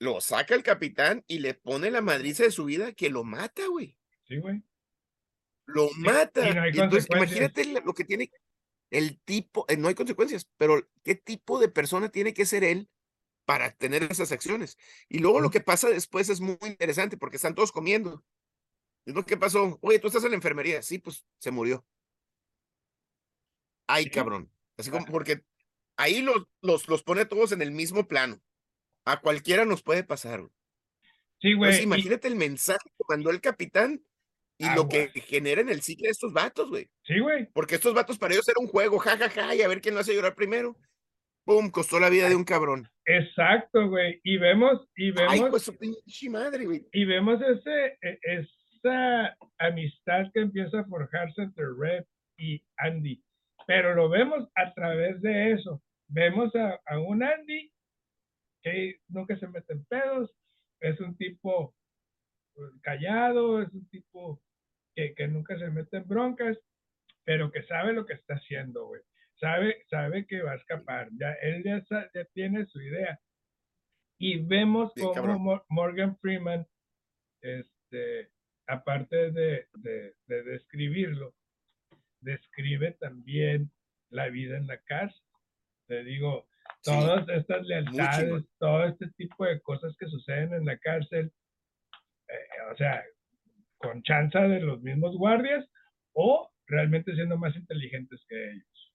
lo 0.00 0.20
saca 0.20 0.54
el 0.54 0.62
capitán 0.62 1.24
y 1.28 1.38
le 1.38 1.54
pone 1.54 1.90
la 1.90 2.00
madriza 2.00 2.42
de 2.42 2.50
su 2.50 2.64
vida 2.64 2.92
que 2.92 3.10
lo 3.10 3.22
mata, 3.22 3.66
güey. 3.68 3.96
Sí, 4.24 4.38
güey. 4.38 4.62
Lo 5.66 5.90
mata. 5.98 6.48
entonces, 6.68 7.06
imagínate 7.14 7.64
lo 7.84 7.92
que 7.92 8.04
tiene 8.04 8.32
el 8.90 9.20
tipo, 9.20 9.66
eh, 9.68 9.76
no 9.76 9.88
hay 9.88 9.94
consecuencias, 9.94 10.48
pero 10.56 10.88
qué 11.04 11.14
tipo 11.14 11.60
de 11.60 11.68
persona 11.68 12.08
tiene 12.08 12.34
que 12.34 12.46
ser 12.46 12.64
él 12.64 12.88
para 13.44 13.72
tener 13.72 14.02
esas 14.04 14.32
acciones. 14.32 14.78
Y 15.08 15.18
luego 15.18 15.40
lo 15.40 15.50
que 15.50 15.60
pasa 15.60 15.90
después 15.90 16.28
es 16.30 16.40
muy 16.40 16.56
interesante 16.62 17.16
porque 17.16 17.36
están 17.36 17.54
todos 17.54 17.70
comiendo. 17.70 18.24
Es 19.06 19.14
lo 19.14 19.24
que 19.24 19.36
pasó. 19.36 19.78
Oye, 19.82 19.98
tú 19.98 20.08
estás 20.08 20.24
en 20.24 20.30
la 20.30 20.36
enfermería. 20.36 20.82
Sí, 20.82 20.98
pues 20.98 21.26
se 21.38 21.50
murió. 21.50 21.84
Ay, 23.86 24.08
cabrón. 24.10 24.50
Así 24.76 24.90
como 24.90 25.04
porque 25.06 25.42
ahí 25.96 26.22
los, 26.22 26.46
los, 26.62 26.88
los 26.88 27.02
pone 27.02 27.24
todos 27.24 27.52
en 27.52 27.62
el 27.62 27.72
mismo 27.72 28.06
plano. 28.06 28.40
A 29.04 29.20
cualquiera 29.20 29.64
nos 29.64 29.82
puede 29.82 30.04
pasar. 30.04 30.48
Sí, 31.40 31.54
güey. 31.54 31.82
imagínate 31.82 32.28
el 32.28 32.36
mensaje 32.36 32.84
que 32.84 33.04
mandó 33.08 33.30
el 33.30 33.40
capitán 33.40 34.02
y 34.58 34.74
lo 34.74 34.88
que 34.88 35.08
genera 35.08 35.62
en 35.62 35.70
el 35.70 35.80
ciclo 35.80 36.04
de 36.04 36.10
estos 36.10 36.34
vatos, 36.34 36.68
güey. 36.68 36.90
Sí, 37.04 37.18
güey. 37.18 37.46
Porque 37.54 37.76
estos 37.76 37.94
vatos 37.94 38.18
para 38.18 38.34
ellos 38.34 38.46
era 38.46 38.60
un 38.60 38.66
juego, 38.66 38.98
jajaja, 38.98 39.30
ja, 39.30 39.46
ja, 39.46 39.54
y 39.54 39.62
a 39.62 39.68
ver 39.68 39.80
quién 39.80 39.94
lo 39.94 40.02
hace 40.02 40.14
llorar 40.14 40.34
primero. 40.34 40.76
Pum, 41.44 41.70
costó 41.70 41.98
la 41.98 42.10
vida 42.10 42.28
de 42.28 42.36
un 42.36 42.44
cabrón. 42.44 42.90
Exacto, 43.06 43.88
güey. 43.88 44.20
Y 44.22 44.36
vemos, 44.36 44.86
y 44.94 45.12
vemos. 45.12 45.32
Ay, 45.32 45.42
pues 45.48 45.62
su 45.62 45.76
pinche 45.78 46.28
madre, 46.28 46.66
güey. 46.66 46.86
Y 46.92 47.06
vemos 47.06 47.40
ese, 47.40 47.98
e, 48.02 48.18
esa 48.82 49.36
amistad 49.58 50.30
que 50.32 50.40
empieza 50.40 50.80
a 50.80 50.84
forjarse 50.84 51.42
entre 51.42 51.64
Red 51.78 52.04
y 52.38 52.62
Andy. 52.78 53.22
Pero 53.66 53.94
lo 53.94 54.08
vemos 54.08 54.48
a 54.56 54.72
través 54.74 55.20
de 55.20 55.52
eso. 55.52 55.82
Vemos 56.08 56.54
a, 56.56 56.80
a 56.86 56.98
un 56.98 57.22
Andy 57.22 57.72
que 58.62 59.00
nunca 59.08 59.38
se 59.38 59.46
mete 59.48 59.72
en 59.72 59.84
pedos, 59.86 60.30
es 60.80 61.00
un 61.00 61.16
tipo 61.16 61.74
pues, 62.54 62.72
callado, 62.82 63.62
es 63.62 63.72
un 63.72 63.88
tipo 63.88 64.42
que, 64.94 65.14
que, 65.14 65.28
nunca 65.28 65.58
se 65.58 65.70
mete 65.70 65.98
en 65.98 66.08
broncas, 66.08 66.58
pero 67.24 67.50
que 67.50 67.62
sabe 67.64 67.92
lo 67.92 68.06
que 68.06 68.14
está 68.14 68.34
haciendo, 68.34 68.86
güey. 68.86 69.02
Sabe, 69.38 69.84
sabe 69.88 70.26
que 70.26 70.42
va 70.42 70.52
a 70.52 70.56
escapar, 70.56 71.08
ya 71.12 71.32
él 71.40 71.62
ya, 71.64 71.82
ya 71.88 72.24
tiene 72.34 72.66
su 72.66 72.80
idea. 72.82 73.18
Y 74.18 74.42
vemos 74.42 74.92
como 74.94 75.64
Morgan 75.70 76.18
Freeman, 76.18 76.66
este, 77.40 78.30
aparte 78.70 79.32
de, 79.32 79.66
de, 79.74 80.14
de 80.26 80.42
describirlo, 80.44 81.34
describe 82.20 82.92
también 82.92 83.70
la 84.10 84.28
vida 84.28 84.56
en 84.56 84.66
la 84.66 84.78
casa. 84.78 85.16
Te 85.86 86.04
digo, 86.04 86.46
todas 86.82 87.28
estas 87.28 87.66
lealtades, 87.66 88.44
todo 88.58 88.84
este 88.84 89.08
tipo 89.16 89.44
de 89.44 89.60
cosas 89.60 89.96
que 89.98 90.06
suceden 90.06 90.54
en 90.54 90.64
la 90.66 90.78
cárcel, 90.78 91.32
eh, 92.28 92.72
o 92.72 92.76
sea, 92.76 93.02
con 93.78 94.02
chanza 94.02 94.42
de 94.42 94.60
los 94.60 94.80
mismos 94.82 95.16
guardias 95.16 95.66
o 96.12 96.50
realmente 96.66 97.14
siendo 97.14 97.36
más 97.36 97.56
inteligentes 97.56 98.24
que 98.28 98.52
ellos, 98.52 98.92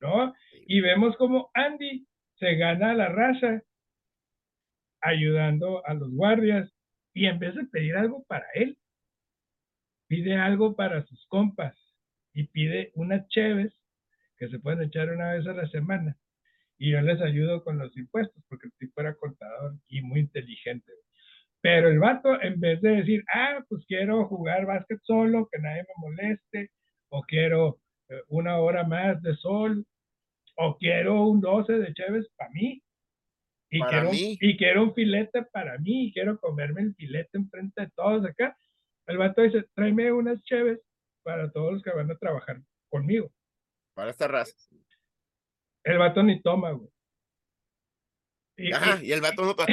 ¿no? 0.00 0.34
Y 0.66 0.80
vemos 0.80 1.16
como 1.16 1.50
Andy 1.54 2.06
se 2.38 2.54
gana 2.56 2.94
la 2.94 3.08
raza 3.08 3.62
ayudando 5.02 5.86
a 5.86 5.94
los 5.94 6.10
guardias 6.14 6.72
y 7.12 7.26
en 7.26 7.38
vez 7.38 7.54
de 7.54 7.64
pedir 7.66 7.96
algo 7.96 8.24
para 8.24 8.46
él, 8.54 8.78
pide 10.12 10.36
algo 10.36 10.76
para 10.76 11.06
sus 11.06 11.24
compas 11.26 11.74
y 12.34 12.44
pide 12.48 12.92
unas 12.96 13.26
cheves 13.28 13.72
que 14.36 14.46
se 14.50 14.58
pueden 14.58 14.82
echar 14.82 15.08
una 15.08 15.32
vez 15.32 15.46
a 15.46 15.54
la 15.54 15.66
semana 15.68 16.18
y 16.76 16.90
yo 16.90 17.00
les 17.00 17.18
ayudo 17.22 17.64
con 17.64 17.78
los 17.78 17.96
impuestos, 17.96 18.44
porque 18.46 18.66
el 18.66 18.74
tipo 18.74 19.00
era 19.00 19.14
contador 19.14 19.74
y 19.88 20.02
muy 20.02 20.20
inteligente. 20.20 20.92
Pero 21.62 21.88
el 21.88 21.98
vato, 21.98 22.42
en 22.42 22.60
vez 22.60 22.82
de 22.82 22.96
decir, 22.96 23.24
ah, 23.32 23.64
pues 23.66 23.86
quiero 23.86 24.26
jugar 24.26 24.66
básquet 24.66 25.00
solo, 25.02 25.48
que 25.50 25.58
nadie 25.60 25.82
me 25.84 26.08
moleste, 26.08 26.72
o 27.08 27.22
quiero 27.22 27.78
eh, 28.10 28.20
una 28.28 28.58
hora 28.58 28.84
más 28.84 29.22
de 29.22 29.34
sol, 29.36 29.86
o 30.56 30.76
quiero 30.76 31.24
un 31.26 31.40
12 31.40 31.72
de 31.78 31.94
cheves 31.94 32.28
para 32.36 32.50
mí, 32.50 32.82
y, 33.70 33.80
quiero, 33.80 34.10
y 34.12 34.56
quiero 34.58 34.82
un 34.82 34.94
filete 34.94 35.42
para 35.44 35.78
mí, 35.78 36.08
y 36.08 36.12
quiero 36.12 36.38
comerme 36.38 36.82
el 36.82 36.94
filete 36.96 37.38
enfrente 37.38 37.80
de 37.80 37.90
todos 37.96 38.26
acá. 38.26 38.54
El 39.06 39.18
vato 39.18 39.42
dice, 39.42 39.64
tráeme 39.74 40.12
unas 40.12 40.42
cheves 40.42 40.80
para 41.22 41.50
todos 41.50 41.74
los 41.74 41.82
que 41.82 41.90
van 41.90 42.10
a 42.10 42.16
trabajar 42.16 42.60
conmigo. 42.88 43.32
Para 43.94 44.10
esta 44.10 44.28
raza. 44.28 44.54
El 45.84 45.98
vato 45.98 46.22
ni 46.22 46.40
toma, 46.40 46.72
güey. 46.72 46.90
Y, 48.56 48.72
Ajá, 48.72 49.02
y, 49.02 49.12
el 49.12 49.20
vato 49.20 49.44
no 49.44 49.56
toma. 49.56 49.68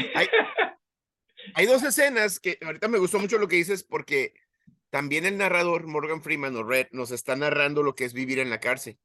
Hay, 1.55 1.65
dos 1.65 1.83
escenas 1.83 2.39
que 2.39 2.57
ahorita 2.61 2.87
me 2.87 2.97
gustó 2.97 3.19
mucho 3.19 3.37
lo 3.37 3.47
que 3.47 3.57
dices 3.57 3.83
porque 3.83 4.33
también 4.89 5.25
el 5.25 5.37
narrador 5.37 5.85
Morgan 5.87 6.21
Freeman 6.21 6.55
o 6.55 6.63
Red 6.63 6.87
nos 6.91 7.11
está 7.11 7.35
narrando 7.35 7.83
lo 7.83 7.95
que 7.95 8.05
es 8.05 8.13
vivir 8.13 8.39
en 8.39 8.49
la 8.49 8.59
cárcel. 8.59 8.97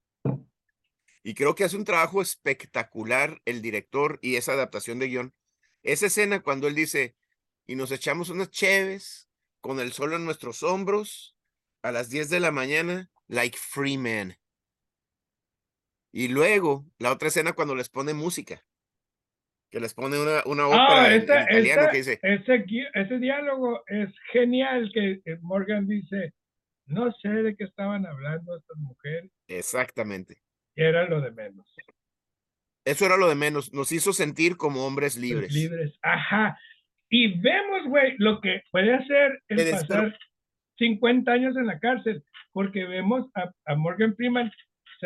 Y 1.23 1.35
creo 1.35 1.55
que 1.55 1.65
hace 1.65 1.77
un 1.77 1.85
trabajo 1.85 2.21
espectacular 2.23 3.41
el 3.45 3.63
director 3.63 4.19
y 4.23 4.37
esa 4.37 4.53
adaptación 4.53 4.99
de 4.99 5.09
guion. 5.09 5.35
Esa 5.83 6.07
escena 6.07 6.41
cuando 6.41 6.69
él 6.69 6.75
dice, 6.75 7.17
y 7.67 7.77
nos 7.77 7.91
echamos 7.93 8.31
unas 8.31 8.51
cheves 8.51 9.29
con 9.65 9.81
el 9.81 9.93
sol 9.93 10.13
en 10.13 10.27
nuestros 10.27 10.63
hombros 10.63 11.35
a 11.83 11.91
las 11.91 12.11
10 12.11 12.29
de 12.29 12.39
la 12.39 12.51
mañana, 12.51 13.11
like 13.29 13.57
free 13.57 13.97
man. 13.97 14.35
Y 16.13 16.29
luego, 16.29 16.85
la 16.99 17.11
otra 17.11 17.29
escena 17.29 17.55
cuando 17.55 17.75
les 17.75 17.89
pone 17.89 18.13
música, 18.13 18.63
que 19.71 19.81
les 19.81 19.95
pone 19.95 20.21
una, 20.21 20.43
una 20.45 20.65
ah, 20.65 20.69
ópera 20.69 21.15
en, 21.15 21.23
italiano 21.23 21.89
que 21.91 21.97
dice... 21.97 22.21
Ese, 22.21 22.67
ese 22.93 23.19
diálogo 23.19 23.83
es 23.87 24.11
genial, 24.33 24.91
que 24.93 25.23
Morgan 25.41 25.89
dice, 25.89 26.35
no 26.85 27.11
sé 27.23 27.31
de 27.31 27.57
qué 27.57 27.65
estaban 27.65 28.05
hablando 28.05 28.59
estas 28.59 28.77
mujeres. 28.77 29.33
Exactamente. 29.49 30.43
Era 30.77 31.09
lo 31.09 31.23
de 31.23 31.31
menos. 31.31 31.75
Eso 32.85 33.07
era 33.07 33.17
lo 33.17 33.31
de 33.31 33.35
menos, 33.35 33.73
nos 33.73 33.93
hizo 33.93 34.13
sentir 34.13 34.59
como 34.59 34.87
hombres 34.87 35.17
libres. 35.17 35.55
libres, 35.55 35.99
ajá. 36.03 36.59
Y 37.11 37.39
vemos, 37.41 37.87
güey, 37.89 38.15
lo 38.19 38.41
que 38.41 38.63
puede 38.71 38.95
hacer 38.95 39.43
el 39.49 39.71
pasar 39.71 40.19
50 40.79 41.31
años 41.31 41.57
en 41.57 41.67
la 41.67 41.79
cárcel, 41.79 42.25
porque 42.53 42.85
vemos 42.85 43.27
a, 43.35 43.53
a 43.67 43.75
Morgan 43.77 44.17
Freeman 44.17 44.51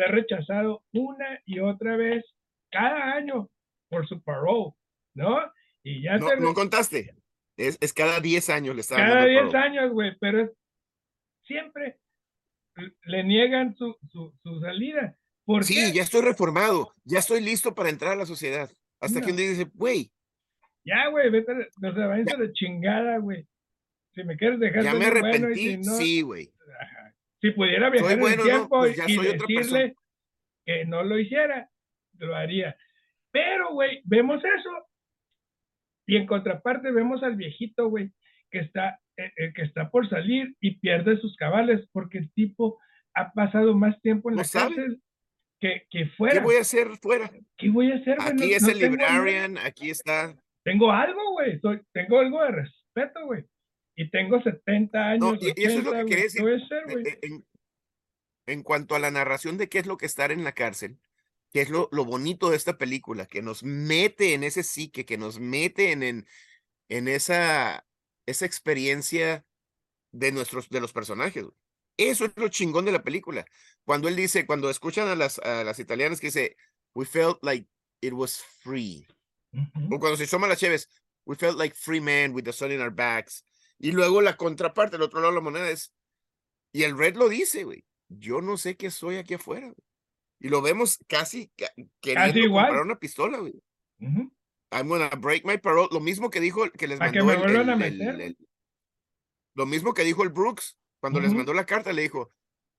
ha 0.05 0.11
rechazado 0.11 0.83
una 0.91 1.39
y 1.45 1.59
otra 1.59 1.97
vez 1.97 2.25
cada 2.71 3.13
año 3.13 3.49
por 3.89 4.07
su 4.07 4.21
parole, 4.21 4.71
¿no? 5.15 5.39
Y 5.83 6.03
ya 6.03 6.17
no, 6.17 6.35
no 6.35 6.53
contaste. 6.53 7.15
Es, 7.57 7.77
es, 7.81 7.93
cada 7.93 8.19
10 8.19 8.49
años 8.49 8.75
le 8.75 8.81
estaban 8.81 9.07
Cada 9.07 9.25
10 9.25 9.53
años, 9.55 9.91
güey, 9.91 10.15
pero 10.19 10.51
siempre 11.43 11.99
le 13.03 13.23
niegan 13.23 13.75
su, 13.75 13.97
su, 14.11 14.33
su 14.43 14.59
salida. 14.61 15.15
¿Por 15.45 15.63
sí, 15.63 15.91
ya 15.93 16.03
estoy 16.03 16.21
reformado, 16.21 16.93
ya 17.03 17.19
estoy 17.19 17.41
listo 17.41 17.73
para 17.73 17.89
entrar 17.89 18.13
a 18.13 18.17
la 18.17 18.25
sociedad. 18.25 18.71
Hasta 19.01 19.21
que 19.21 19.31
un 19.31 19.37
día 19.37 19.49
dice, 19.49 19.67
güey. 19.73 20.11
Ya, 20.83 21.07
güey, 21.09 21.29
vete, 21.29 21.53
no 21.81 21.93
se 21.93 21.99
váyanse 21.99 22.37
de 22.37 22.53
chingada, 22.53 23.17
güey. 23.17 23.45
Si 24.13 24.23
me 24.23 24.37
quieres 24.37 24.59
dejar 24.59 24.83
Ya 24.83 24.93
me 24.93 25.05
arrepentí, 25.05 25.55
si 25.55 25.77
no, 25.77 25.95
sí, 25.95 26.21
güey. 26.21 26.51
Si 27.41 27.51
pudiera 27.51 27.89
viajar 27.89 28.11
en 28.19 28.23
el 28.23 28.41
tiempo 28.41 28.79
pues 28.79 28.97
y 29.07 29.17
decirle 29.17 29.93
que 30.65 30.85
no 30.85 31.03
lo 31.03 31.17
hiciera, 31.17 31.69
lo 32.17 32.35
haría. 32.35 32.75
Pero, 33.31 33.73
güey, 33.73 34.01
vemos 34.03 34.43
eso. 34.43 34.69
Y 36.05 36.17
en 36.17 36.25
contraparte 36.25 36.91
vemos 36.91 37.23
al 37.23 37.35
viejito, 37.35 37.87
güey, 37.89 38.11
que 38.49 38.59
está, 38.59 38.99
eh, 39.15 39.31
eh, 39.37 39.53
que 39.53 39.61
está 39.61 39.89
por 39.89 40.09
salir 40.09 40.55
y 40.59 40.79
pierde 40.79 41.19
sus 41.21 41.35
cabales 41.35 41.87
porque 41.91 42.17
el 42.17 42.33
tipo 42.33 42.79
ha 43.13 43.31
pasado 43.31 43.75
más 43.75 44.01
tiempo 44.01 44.29
en 44.29 44.37
la 44.37 44.43
cárcel 44.43 45.01
que, 45.59 45.85
que, 45.89 46.07
fuera. 46.07 46.35
¿Qué 46.35 46.39
voy 46.39 46.55
a 46.55 46.61
hacer 46.61 46.87
fuera? 47.01 47.31
¿Qué 47.57 47.69
voy 47.69 47.91
a 47.91 47.95
hacer? 47.95 48.17
Aquí 48.19 48.53
es 48.53 48.67
el 48.67 48.79
librarian, 48.79 49.57
aquí 49.57 49.91
está. 49.91 50.35
Tengo 50.63 50.91
algo, 50.91 51.31
güey. 51.33 51.59
Tengo 51.93 52.19
algo 52.19 52.43
de 52.43 52.51
respeto, 52.51 53.25
güey. 53.25 53.45
Y 53.95 54.09
tengo 54.09 54.41
70 54.41 54.97
años. 54.97 55.37
y, 55.41 55.49
eso 55.61 55.79
es 55.79 55.83
lo 55.83 55.91
que 55.91 56.05
quería 56.05 56.23
decir. 56.23 56.47
E, 56.47 57.19
en, 57.21 57.45
en, 58.47 58.63
cuanto 58.63 58.95
a 58.95 58.99
la 58.99 59.11
narración 59.11 59.57
de 59.57 59.67
qué 59.67 59.79
es 59.79 59.87
lo 59.87 59.97
que 59.97 60.05
estar 60.05 60.31
en 60.31 60.43
la 60.43 60.53
cárcel, 60.53 60.99
qué 61.51 61.61
es 61.61 61.69
lo, 61.69 61.89
lo 61.91 62.05
bonito 62.05 62.49
de 62.49 62.55
esta 62.55 62.77
película, 62.77 63.25
que 63.25 63.41
nos 63.41 63.63
mete 63.63 64.33
en 64.33 64.43
ese 64.43 64.63
psique, 64.63 65.05
que 65.05 65.17
nos 65.17 65.39
mete 65.39 65.91
en, 65.91 66.03
en, 66.03 66.27
en 66.87 67.07
esa, 67.07 67.85
esa 68.25 68.45
experiencia 68.45 69.45
de 70.11 70.31
nuestros, 70.31 70.69
de 70.69 70.81
los 70.81 70.93
personajes. 70.93 71.45
Eso 71.97 72.25
es 72.25 72.31
lo 72.37 72.47
chingón 72.47 72.85
de 72.85 72.93
la 72.93 73.03
película. 73.03 73.45
Cuando 73.83 74.07
él 74.07 74.15
dice, 74.15 74.45
cuando 74.45 74.69
escuchan 74.69 75.09
a 75.09 75.15
las, 75.15 75.39
a 75.39 75.63
las 75.63 75.79
italianas 75.79 76.21
que 76.21 76.27
dice, 76.27 76.55
we 76.95 77.05
felt 77.05 77.39
like 77.43 77.67
it 78.01 78.13
was 78.13 78.41
free. 78.61 79.05
O 79.53 79.99
cuando 79.99 80.17
se 80.17 80.27
toma 80.27 80.47
las 80.47 80.59
cheves, 80.59 80.87
we 81.25 81.35
felt 81.35 81.57
like 81.57 81.75
free 81.75 82.01
men 82.01 82.33
with 82.33 82.43
the 82.43 82.53
sun 82.53 82.71
in 82.71 82.81
our 82.81 82.91
backs. 82.91 83.43
Y 83.77 83.91
luego 83.91 84.21
la 84.21 84.37
contraparte, 84.37 84.97
el 84.97 85.01
otro 85.01 85.19
lado 85.19 85.31
de 85.31 85.35
la 85.35 85.43
moneda 85.43 85.69
es, 85.69 85.93
y 86.71 86.83
el 86.83 86.97
Red 86.97 87.15
lo 87.15 87.29
dice, 87.29 87.63
güey, 87.63 87.85
yo 88.09 88.41
no 88.41 88.57
sé 88.57 88.75
qué 88.75 88.91
soy 88.91 89.17
aquí 89.17 89.35
afuera. 89.35 89.73
Y 90.39 90.49
lo 90.49 90.61
vemos 90.61 90.99
casi 91.07 91.51
queriendo 91.99 92.39
igual. 92.39 92.67
comprar 92.67 92.85
una 92.85 92.99
pistola, 92.99 93.39
güey. 93.39 93.61
I'm 93.99 94.87
gonna 94.87 95.09
break 95.17 95.45
my 95.45 95.57
parole. 95.57 95.89
Lo 95.91 95.99
mismo 95.99 96.29
que 96.29 96.39
dijo, 96.39 96.69
que 96.71 96.87
les 96.87 96.99
mandó 96.99 97.31
el, 97.31 98.37
Lo 99.55 99.65
mismo 99.65 99.93
que 99.93 100.03
dijo 100.03 100.23
el 100.23 100.29
Brooks 100.29 100.77
cuando 100.99 101.19
les 101.19 101.33
mandó 101.33 101.53
la 101.53 101.65
carta, 101.65 101.93
le 101.93 102.03
dijo, 102.03 102.31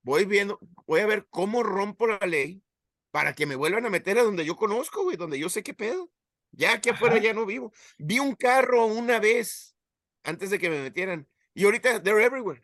voy 0.02 0.24
viendo, 0.24 0.58
voy 0.86 1.00
a 1.00 1.06
ver 1.06 1.26
cómo 1.30 1.62
rompo 1.62 2.06
la 2.06 2.18
ley 2.26 2.62
para 3.10 3.34
que 3.34 3.46
me 3.46 3.56
vuelvan 3.56 3.86
a 3.86 3.90
meter 3.90 4.18
a 4.18 4.22
donde 4.22 4.44
yo 4.44 4.56
conozco, 4.56 5.02
güey, 5.02 5.16
donde 5.16 5.38
yo 5.38 5.48
sé 5.48 5.62
qué 5.62 5.74
pedo. 5.74 6.10
Ya 6.52 6.74
aquí 6.74 6.90
afuera 6.90 7.18
ya 7.18 7.32
no 7.32 7.46
vivo. 7.46 7.72
Vi 7.98 8.18
un 8.18 8.34
carro 8.34 8.86
una 8.86 9.18
vez 9.18 9.76
antes 10.24 10.50
de 10.50 10.58
que 10.58 10.70
me 10.70 10.82
metieran. 10.82 11.26
Y 11.54 11.64
ahorita, 11.64 12.02
they're 12.02 12.22
everywhere. 12.24 12.62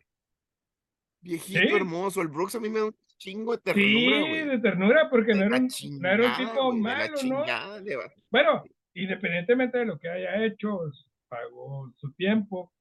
Viejito 1.21 1.75
hermoso. 1.75 2.21
El 2.21 2.27
Brooks 2.27 2.55
a 2.55 2.59
mí 2.59 2.69
me 2.69 2.79
da 2.79 2.85
un 2.85 2.95
chingo 3.17 3.55
de 3.55 3.61
ternura. 3.61 3.85
Sí, 3.85 4.47
de 4.47 4.59
ternura, 4.59 5.09
porque 5.09 5.33
no 5.33 5.45
era, 5.45 5.57
un, 5.57 5.67
no 5.99 6.09
era, 6.09 6.27
un, 6.27 6.37
tipo 6.37 6.73
malo, 6.73 7.17
¿no? 7.23 7.45
Bueno, 8.29 8.63
independientemente 8.93 9.79
de 9.79 9.85
lo 9.85 9.99
que 9.99 10.09
haya 10.09 10.45
hecho, 10.45 10.79
pagó 11.27 11.91
su 11.97 12.11
tiempo. 12.13 12.71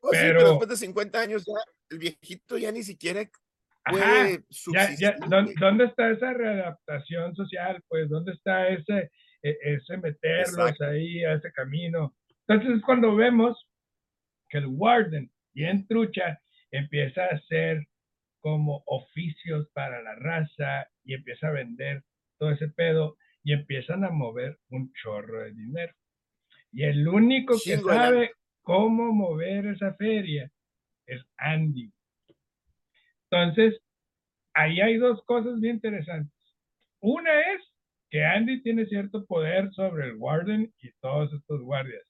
Pues 0.00 0.18
pero... 0.20 0.38
pero... 0.38 0.50
después 0.50 0.68
de 0.68 0.76
50 0.76 1.20
años 1.20 1.44
ya, 1.44 1.54
el 1.90 1.98
viejito 1.98 2.58
ya 2.58 2.70
ni 2.70 2.82
siquiera 2.82 3.28
puede 3.90 4.44
ya, 4.98 5.14
¿Dónde 5.60 5.84
está 5.84 6.10
esa 6.10 6.32
readaptación 6.32 7.34
social? 7.34 7.82
Pues, 7.88 8.08
¿dónde 8.08 8.32
está 8.32 8.68
ese 8.68 9.10
ese 9.42 9.96
meterlos 9.98 10.80
ahí 10.80 11.24
a 11.24 11.34
ese 11.34 11.52
camino. 11.52 12.14
Entonces 12.46 12.76
es 12.76 12.82
cuando 12.82 13.14
vemos 13.14 13.68
que 14.48 14.58
el 14.58 14.66
Warden, 14.66 15.30
en 15.54 15.86
trucha, 15.86 16.40
empieza 16.70 17.24
a 17.24 17.34
hacer 17.34 17.86
como 18.40 18.82
oficios 18.86 19.68
para 19.72 20.02
la 20.02 20.14
raza 20.14 20.88
y 21.04 21.14
empieza 21.14 21.48
a 21.48 21.52
vender 21.52 22.02
todo 22.38 22.50
ese 22.50 22.68
pedo 22.68 23.16
y 23.42 23.52
empiezan 23.52 24.04
a 24.04 24.10
mover 24.10 24.58
un 24.70 24.92
chorro 24.92 25.44
de 25.44 25.52
dinero. 25.52 25.94
Y 26.72 26.84
el 26.84 27.08
único 27.08 27.54
que 27.64 27.78
sabe 27.78 28.32
cómo 28.62 29.12
mover 29.12 29.66
esa 29.66 29.94
feria 29.94 30.50
es 31.06 31.24
Andy. 31.36 31.90
Entonces, 33.30 33.80
ahí 34.54 34.80
hay 34.80 34.96
dos 34.96 35.24
cosas 35.24 35.60
bien 35.60 35.76
interesantes. 35.76 36.32
Una 37.00 37.40
es 37.52 37.62
que 38.16 38.24
Andy 38.24 38.62
tiene 38.62 38.86
cierto 38.86 39.26
poder 39.26 39.70
sobre 39.74 40.06
el 40.06 40.16
Warden 40.16 40.72
y 40.80 40.90
todos 41.02 41.30
estos 41.34 41.60
guardias. 41.60 42.02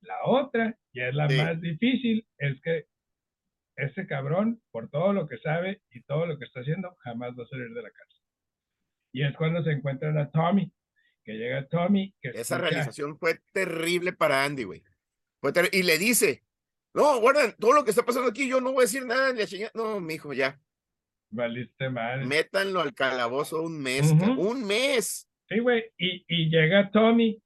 La 0.00 0.14
otra, 0.24 0.74
y 0.90 1.02
es 1.02 1.14
la 1.14 1.28
más 1.28 1.60
difícil, 1.60 2.26
es 2.38 2.58
que 2.62 2.86
ese 3.76 4.06
cabrón, 4.06 4.62
por 4.70 4.88
todo 4.88 5.12
lo 5.12 5.28
que 5.28 5.36
sabe 5.36 5.82
y 5.90 6.00
todo 6.04 6.24
lo 6.24 6.38
que 6.38 6.46
está 6.46 6.60
haciendo, 6.60 6.96
jamás 7.00 7.38
va 7.38 7.44
a 7.44 7.48
salir 7.48 7.74
de 7.74 7.82
la 7.82 7.90
casa. 7.90 8.16
Y 9.12 9.22
es 9.22 9.36
cuando 9.36 9.62
se 9.62 9.72
encuentran 9.72 10.16
a 10.16 10.30
Tommy, 10.30 10.72
que 11.24 11.34
llega 11.34 11.68
Tommy. 11.68 12.14
Que 12.22 12.30
Esa 12.30 12.56
realización 12.56 13.18
fue 13.18 13.38
terrible 13.52 14.14
para 14.14 14.42
Andy, 14.46 14.64
güey. 14.64 14.82
Y 15.72 15.82
le 15.82 15.98
dice, 15.98 16.42
no, 16.94 17.18
Warden, 17.18 17.54
todo 17.58 17.74
lo 17.74 17.84
que 17.84 17.90
está 17.90 18.02
pasando 18.02 18.30
aquí, 18.30 18.48
yo 18.48 18.62
no 18.62 18.72
voy 18.72 18.84
a 18.84 18.86
decir 18.86 19.04
nada, 19.04 19.34
ni 19.34 19.42
a 19.42 19.70
No, 19.74 20.00
mi 20.00 20.14
hijo, 20.14 20.32
ya. 20.32 20.58
Valiste 21.28 21.90
mal. 21.90 22.24
Métanlo 22.24 22.80
al 22.80 22.94
calabozo 22.94 23.60
un 23.60 23.78
mes, 23.78 24.10
un 24.10 24.66
mes. 24.66 25.26
Sí, 25.50 25.58
güey, 25.58 25.84
y, 25.98 26.24
y 26.28 26.48
llega 26.48 26.90
Tommy 26.90 27.42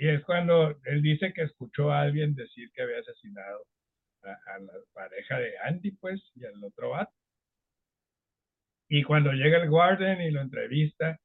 y 0.00 0.08
es 0.08 0.24
cuando 0.24 0.80
él 0.84 1.02
dice 1.02 1.30
que 1.34 1.42
escuchó 1.42 1.90
a 1.90 2.00
alguien 2.00 2.34
decir 2.34 2.70
que 2.72 2.80
había 2.80 3.00
asesinado 3.00 3.66
a, 4.22 4.58
la 4.58 4.72
pareja 4.94 5.38
de 5.38 5.52
Andy, 5.58 5.90
pues, 5.90 6.32
y 6.36 6.46
al 6.46 6.64
otro 6.64 6.90
vato. 6.90 7.12
Y 8.88 9.02
cuando 9.02 9.32
llega 9.32 9.62
el 9.62 9.68
guardian 9.68 10.22
y 10.22 10.30
lo 10.30 10.40
entrevista 10.40 11.20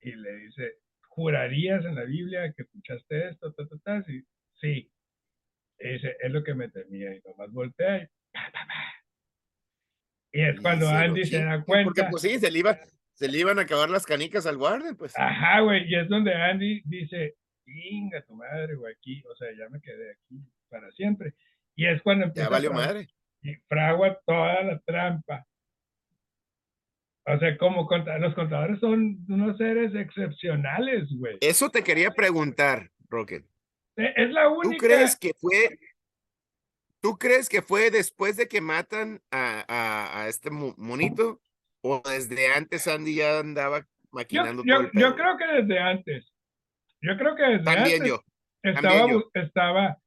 y 0.00 0.10
le 0.10 0.36
dice, 0.38 0.78
¿jurarías 1.02 1.84
en 1.84 1.94
la 1.94 2.02
Biblia 2.02 2.52
que 2.52 2.62
escuchaste 2.62 3.28
esto? 3.28 3.54
Y, 4.08 4.24
sí. 4.54 4.90
Y 5.78 5.88
dice, 5.88 6.16
es 6.20 6.32
lo 6.32 6.42
que 6.42 6.54
me 6.54 6.68
temía. 6.70 7.14
Y 7.14 7.20
nomás 7.20 7.52
voltea 7.52 8.02
y... 8.02 8.08
Y 10.32 10.42
es 10.42 10.60
cuando 10.60 10.88
Andy 10.88 11.24
se 11.24 11.44
da 11.44 11.64
cuenta. 11.64 11.84
Porque 11.84 12.04
pues 12.10 12.22
sí, 12.22 12.38
se 12.38 12.50
le 12.50 12.58
iba, 12.58 12.78
se 13.18 13.26
le 13.26 13.38
iban 13.38 13.58
a 13.58 13.62
acabar 13.62 13.90
las 13.90 14.06
canicas 14.06 14.46
al 14.46 14.56
guardia, 14.56 14.94
pues. 14.96 15.12
Ajá, 15.18 15.60
güey, 15.60 15.90
y 15.90 15.96
es 15.96 16.08
donde 16.08 16.32
Andy 16.32 16.82
dice, 16.84 17.34
venga 17.66 18.22
tu 18.22 18.34
madre, 18.34 18.76
güey, 18.76 18.94
aquí, 18.94 19.24
o 19.28 19.34
sea, 19.34 19.48
ya 19.58 19.68
me 19.70 19.80
quedé 19.80 20.12
aquí 20.12 20.40
para 20.68 20.88
siempre. 20.92 21.34
Y 21.74 21.86
es 21.86 22.00
cuando 22.02 22.26
empieza 22.26 22.48
ya 22.48 22.52
valió 22.52 22.72
madre. 22.72 23.08
y 23.42 23.54
fragua 23.68 24.20
toda 24.24 24.62
la 24.62 24.78
trampa. 24.78 25.44
O 27.26 27.38
sea, 27.40 27.58
como 27.58 27.88
los 28.20 28.34
contadores 28.34 28.78
son 28.78 29.18
unos 29.28 29.58
seres 29.58 29.92
excepcionales, 29.96 31.08
güey. 31.10 31.38
Eso 31.40 31.70
te 31.70 31.82
quería 31.82 32.12
preguntar, 32.12 32.92
Rocket. 33.08 33.44
E, 33.96 34.12
es 34.14 34.30
la 34.30 34.48
única. 34.48 34.70
¿Tú 34.70 34.76
crees 34.76 35.16
que 35.16 35.32
fue 35.34 35.76
¿Tú 37.00 37.18
crees 37.18 37.48
que 37.48 37.62
fue 37.62 37.90
después 37.90 38.36
de 38.36 38.48
que 38.48 38.60
matan 38.60 39.20
a, 39.30 39.64
a, 39.68 40.22
a 40.22 40.28
este 40.28 40.50
monito? 40.50 41.40
¿O 41.82 42.02
desde 42.04 42.52
antes 42.52 42.86
Andy 42.88 43.14
ya 43.14 43.38
andaba 43.38 43.86
maquinando 44.10 44.62
yo, 44.64 44.76
todo 44.76 44.90
yo, 44.94 45.14
creo 45.14 45.36
que 45.36 45.46
desde 45.46 45.78
antes. 45.78 46.32
Yo 47.00 47.16
creo 47.16 47.36
que 47.36 47.42
desde 47.42 47.64
También 47.64 48.02
antes 48.02 48.08
yo. 48.08 48.24
estaba, 48.62 49.06
estaba 49.34 49.98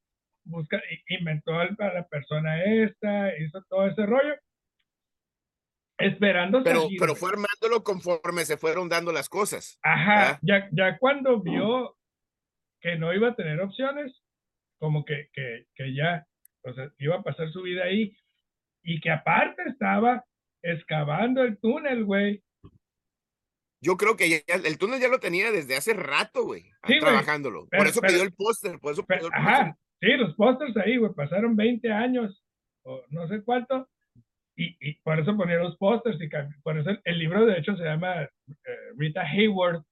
buscando, 0.43 0.85
inventó 1.07 1.59
a 1.59 1.65
la 1.65 2.07
persona 2.07 2.63
esta, 2.63 3.37
hizo 3.37 3.63
todo 3.69 3.87
ese 3.87 4.05
rollo. 4.05 4.35
Esperando 5.97 6.63
pero, 6.63 6.87
pero 6.99 7.15
fue 7.15 7.29
armándolo 7.29 7.83
conforme 7.83 8.43
se 8.43 8.57
fueron 8.57 8.89
dando 8.89 9.11
las 9.11 9.29
cosas. 9.29 9.77
Ajá, 9.83 10.39
ya, 10.41 10.67
ya 10.71 10.97
cuando 10.97 11.39
vio 11.39 11.95
que 12.81 12.97
no 12.97 13.13
iba 13.13 13.29
a 13.29 13.35
tener 13.35 13.61
opciones, 13.61 14.11
como 14.79 15.05
que, 15.05 15.29
que, 15.31 15.67
que 15.75 15.93
ya, 15.93 16.25
o 16.63 16.73
sea, 16.73 16.91
iba 16.97 17.17
a 17.17 17.21
pasar 17.21 17.51
su 17.51 17.61
vida 17.61 17.83
ahí, 17.83 18.17
y 18.83 18.99
que 18.99 19.11
aparte 19.11 19.61
estaba 19.67 20.25
excavando 20.63 21.43
el 21.43 21.57
túnel, 21.59 22.05
güey. 22.05 22.43
Yo 23.83 23.97
creo 23.97 24.15
que 24.15 24.43
el 24.47 24.77
túnel 24.77 24.99
ya 24.99 25.07
lo 25.07 25.19
tenía 25.19 25.51
desde 25.51 25.75
hace 25.75 25.93
rato, 25.93 26.43
güey, 26.43 26.69
trabajándolo. 26.99 27.67
por 27.67 27.87
eso 27.87 27.99
pidió 28.01 28.21
el 28.21 28.33
póster, 28.33 28.79
por 28.79 28.93
eso 28.93 29.03
pidió 29.03 29.27
el 29.27 29.33
Ajá, 29.33 29.75
sí, 29.99 30.11
los 30.17 30.35
pósters 30.35 30.77
ahí, 30.77 30.97
güey, 30.97 31.11
pasaron 31.13 31.55
20 31.55 31.91
años, 31.91 32.43
o 32.85 33.03
no 33.09 33.27
sé 33.27 33.41
cuánto, 33.43 33.89
y, 34.55 34.77
y 34.79 34.93
por 35.01 35.19
eso 35.19 35.35
ponía 35.35 35.57
los 35.57 35.77
pósters, 35.77 36.19
y 36.21 36.29
por 36.61 36.77
eso 36.77 36.91
el, 37.03 37.17
libro 37.17 37.43
de 37.47 37.57
hecho 37.57 37.75
se 37.75 37.83
llama 37.83 38.21
eh, 38.21 38.29
Rita 38.97 39.23
Hayward, 39.23 39.83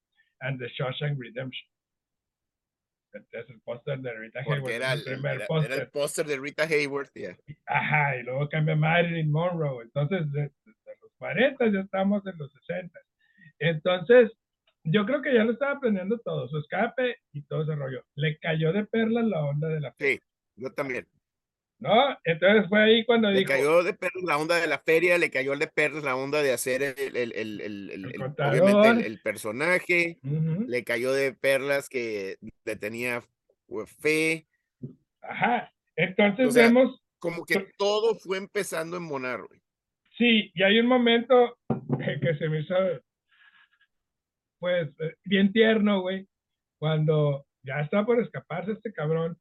and 0.41 0.59
the 0.59 0.67
Shawshank 0.69 1.19
Redemption. 1.19 1.67
Este 3.11 3.39
es 3.39 3.49
el 3.49 3.59
póster 3.61 3.99
de 3.99 4.13
Rita 4.13 4.41
Porque 4.45 4.59
Hayworth. 4.59 4.75
era 4.75 4.93
el, 4.93 5.03
primer 5.03 5.47
póster. 5.47 5.79
el 5.79 5.89
póster 5.89 6.25
de 6.27 6.37
Rita 6.37 6.63
Hayworth. 6.63 7.11
yeah. 7.15 7.35
Ajá, 7.65 8.17
y 8.17 8.23
luego 8.23 8.47
cambia 8.49 8.75
Marilyn 8.75 9.31
Monroe. 9.31 9.83
Entonces, 9.83 10.31
de, 10.31 10.43
los 10.43 10.51
40 11.19 11.67
ya 11.71 11.81
estamos 11.81 12.25
en 12.25 12.37
los 12.37 12.51
60. 12.51 12.99
Entonces, 13.59 14.31
yo 14.83 15.05
creo 15.05 15.21
que 15.21 15.33
ya 15.33 15.43
lo 15.43 15.51
estaba 15.51 15.73
aprendiendo 15.73 16.17
todo, 16.19 16.47
su 16.47 16.57
escape 16.57 17.17
y 17.33 17.43
todo 17.43 17.63
ese 17.63 17.75
rollo. 17.75 18.03
Le 18.15 18.39
cayó 18.39 18.73
de 18.73 18.85
perlas 18.85 19.25
la 19.25 19.43
onda 19.43 19.67
de 19.67 19.81
la 19.81 19.93
fe, 19.93 20.13
Sí, 20.13 20.19
yo 20.55 20.71
también. 20.73 21.05
¿no? 21.79 22.17
Entonces 22.23 22.67
fue 22.69 22.81
ahí 22.81 23.05
cuando 23.05 23.29
Le 23.29 23.39
dijo, 23.39 23.51
cayó 23.51 23.83
de 23.83 23.93
perros 23.93 24.23
la 24.23 24.37
onda 24.37 24.55
de 24.55 24.67
la 24.67 24.79
feria, 24.79 25.17
le 25.17 25.29
cayó 25.29 25.55
de 25.55 25.67
perros 25.67 26.03
la 26.03 26.15
onda 26.15 26.41
de 26.41 26.53
hacer 26.53 26.81
el, 26.81 27.15
el, 27.15 27.31
el, 27.33 27.61
el- 27.61 28.33
obviamente 28.39 29.05
el, 29.05 29.19
personaje, 29.19 30.17
"Ujú, 30.23 30.65
le 30.67 30.83
cayó 30.83 31.11
de 31.11 31.33
perlas 31.33 31.89
que 31.89 32.37
le 32.65 32.75
tenía 32.75 33.21
fe, 33.85 34.47
ajá. 35.21 35.71
Entonces 35.95 36.47
O 36.47 36.51
sea, 36.51 36.63
vemos, 36.67 37.01
como 37.19 37.45
que 37.45 37.67
todo 37.77 38.15
fue 38.15 38.37
empezando 38.37 38.95
a 38.95 38.99
embonar, 38.99 39.41
güey. 39.45 39.58
Sí, 40.19 40.51
y 40.53 40.61
hay 40.61 40.79
un 40.79 40.85
momento 40.85 41.57
que 42.21 42.35
se 42.35 42.47
me 42.47 42.59
hizo, 42.59 42.75
pues, 44.59 44.89
eh, 44.99 45.15
bien 45.25 45.51
tierno, 45.51 46.01
güey, 46.01 46.27
cuando 46.77 47.47
ya 47.63 47.79
está 47.81 48.05
por 48.05 48.21
escaparse 48.21 48.73
este 48.73 48.93
cabrón, 48.93 49.35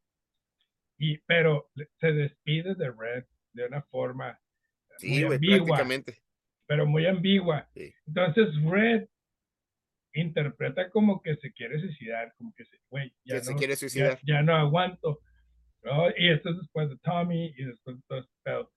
y, 0.96 1.18
pero 1.26 1.70
se 2.00 2.12
despide 2.12 2.74
de 2.74 2.90
Red 2.90 3.24
de 3.52 3.66
una 3.66 3.82
forma 3.82 4.40
Sí, 4.98 5.24
muy 5.24 5.34
ambigua, 5.36 5.86
pero 6.66 6.86
muy 6.86 7.06
ambigua. 7.06 7.68
Sí. 7.72 7.94
Entonces 8.06 8.48
Red 8.64 9.06
interpreta 10.12 10.90
como 10.90 11.22
que 11.22 11.36
se 11.36 11.52
quiere 11.52 11.80
suicidar, 11.80 12.34
como 12.36 12.52
que 12.54 12.64
se, 12.64 12.78
güey, 12.90 13.14
ya, 13.24 13.40
se 13.40 13.52
no, 13.52 13.58
quiere 13.58 13.74
ya, 13.74 13.76
suicidar. 13.76 14.18
ya 14.24 14.42
no 14.42 14.56
aguanto. 14.56 15.20
¿no? 15.82 16.08
Y 16.16 16.30
esto 16.30 16.50
es 16.50 16.58
después 16.58 16.88
de 16.88 16.98
Tommy 16.98 17.54
y 17.56 17.64
después 17.64 17.96
de 17.96 18.02
todo 18.08 18.18
este 18.18 18.34
pedo. 18.42 18.72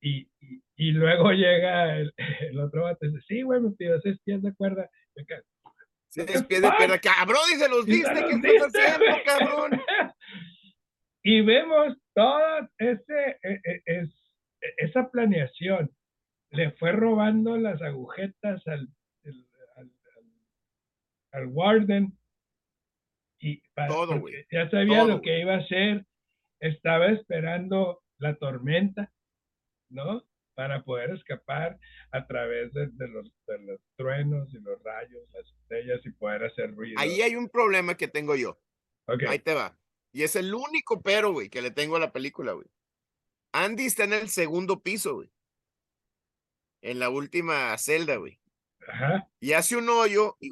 Y, 0.00 0.30
y, 0.78 0.92
luego 0.92 1.32
llega 1.32 1.96
el, 1.96 2.14
el 2.50 2.58
otro 2.60 2.84
vato 2.84 3.04
y 3.04 3.08
dice, 3.12 3.24
sí, 3.28 3.42
güey, 3.42 3.60
me 3.60 3.72
pidió 3.72 4.00
seis 4.00 4.18
pies 4.24 4.40
de 4.42 4.54
cuerda. 4.54 4.88
Y 5.14 5.22
acá, 5.22 5.42
Se 6.08 6.24
¿Qué 6.24 6.32
despide 6.32 6.60
de 6.62 6.70
perra. 6.78 6.98
Cabrón, 6.98 7.42
y 7.52 7.56
se 7.56 7.68
los 7.68 7.86
"Y 7.86 7.92
se 7.92 7.96
diste, 7.96 8.20
los 8.30 8.40
¿qué 8.40 8.56
estás 8.56 8.74
haciendo, 8.74 9.04
güey". 9.12 9.24
cabrón? 9.24 9.70
Y 11.24 11.42
vemos 11.42 11.94
toda 12.14 12.70
ese, 12.78 13.38
e- 13.42 13.60
e- 13.64 13.82
es, 13.84 14.08
e- 14.62 14.74
esa 14.78 15.10
planeación. 15.10 15.90
Le 16.50 16.70
fue 16.78 16.92
robando 16.92 17.58
las 17.58 17.82
agujetas 17.82 18.66
al, 18.66 18.88
al, 19.26 19.46
al- 19.76 19.92
al 21.32 21.46
Warden. 21.48 22.16
Y 23.40 23.60
para, 23.74 23.88
Todo, 23.88 24.20
güey. 24.20 24.46
ya 24.50 24.70
sabía 24.70 25.00
Todo, 25.00 25.08
lo 25.08 25.20
que 25.20 25.40
iba 25.40 25.54
a 25.54 25.58
hacer. 25.58 26.06
Estaba 26.60 27.08
esperando 27.08 28.00
la 28.18 28.34
tormenta, 28.36 29.12
¿no? 29.90 30.22
Para 30.58 30.82
poder 30.82 31.10
escapar 31.10 31.78
a 32.10 32.26
través 32.26 32.72
de, 32.72 32.88
de 32.88 33.06
los, 33.06 33.30
de 33.46 33.58
los 33.60 33.80
truenos 33.96 34.52
y 34.52 34.58
los 34.58 34.82
rayos, 34.82 35.22
las 35.32 35.46
estrellas 35.46 36.00
y 36.04 36.10
poder 36.10 36.46
hacer 36.46 36.74
ruido. 36.74 36.98
Ahí 36.98 37.22
hay 37.22 37.36
un 37.36 37.48
problema 37.48 37.96
que 37.96 38.08
tengo 38.08 38.34
yo. 38.34 38.60
Ok. 39.06 39.22
Ahí 39.28 39.38
te 39.38 39.54
va. 39.54 39.78
Y 40.10 40.24
es 40.24 40.34
el 40.34 40.52
único 40.52 41.00
pero, 41.00 41.30
güey, 41.30 41.48
que 41.48 41.62
le 41.62 41.70
tengo 41.70 41.94
a 41.94 42.00
la 42.00 42.10
película, 42.10 42.54
güey. 42.54 42.66
Andy 43.52 43.86
está 43.86 44.02
en 44.02 44.14
el 44.14 44.30
segundo 44.30 44.82
piso, 44.82 45.14
güey. 45.14 45.30
En 46.82 46.98
la 46.98 47.08
última 47.08 47.78
celda, 47.78 48.16
güey. 48.16 48.40
Ajá. 48.88 49.30
Y 49.38 49.52
hace 49.52 49.76
un 49.76 49.88
hoyo 49.88 50.36
y 50.40 50.50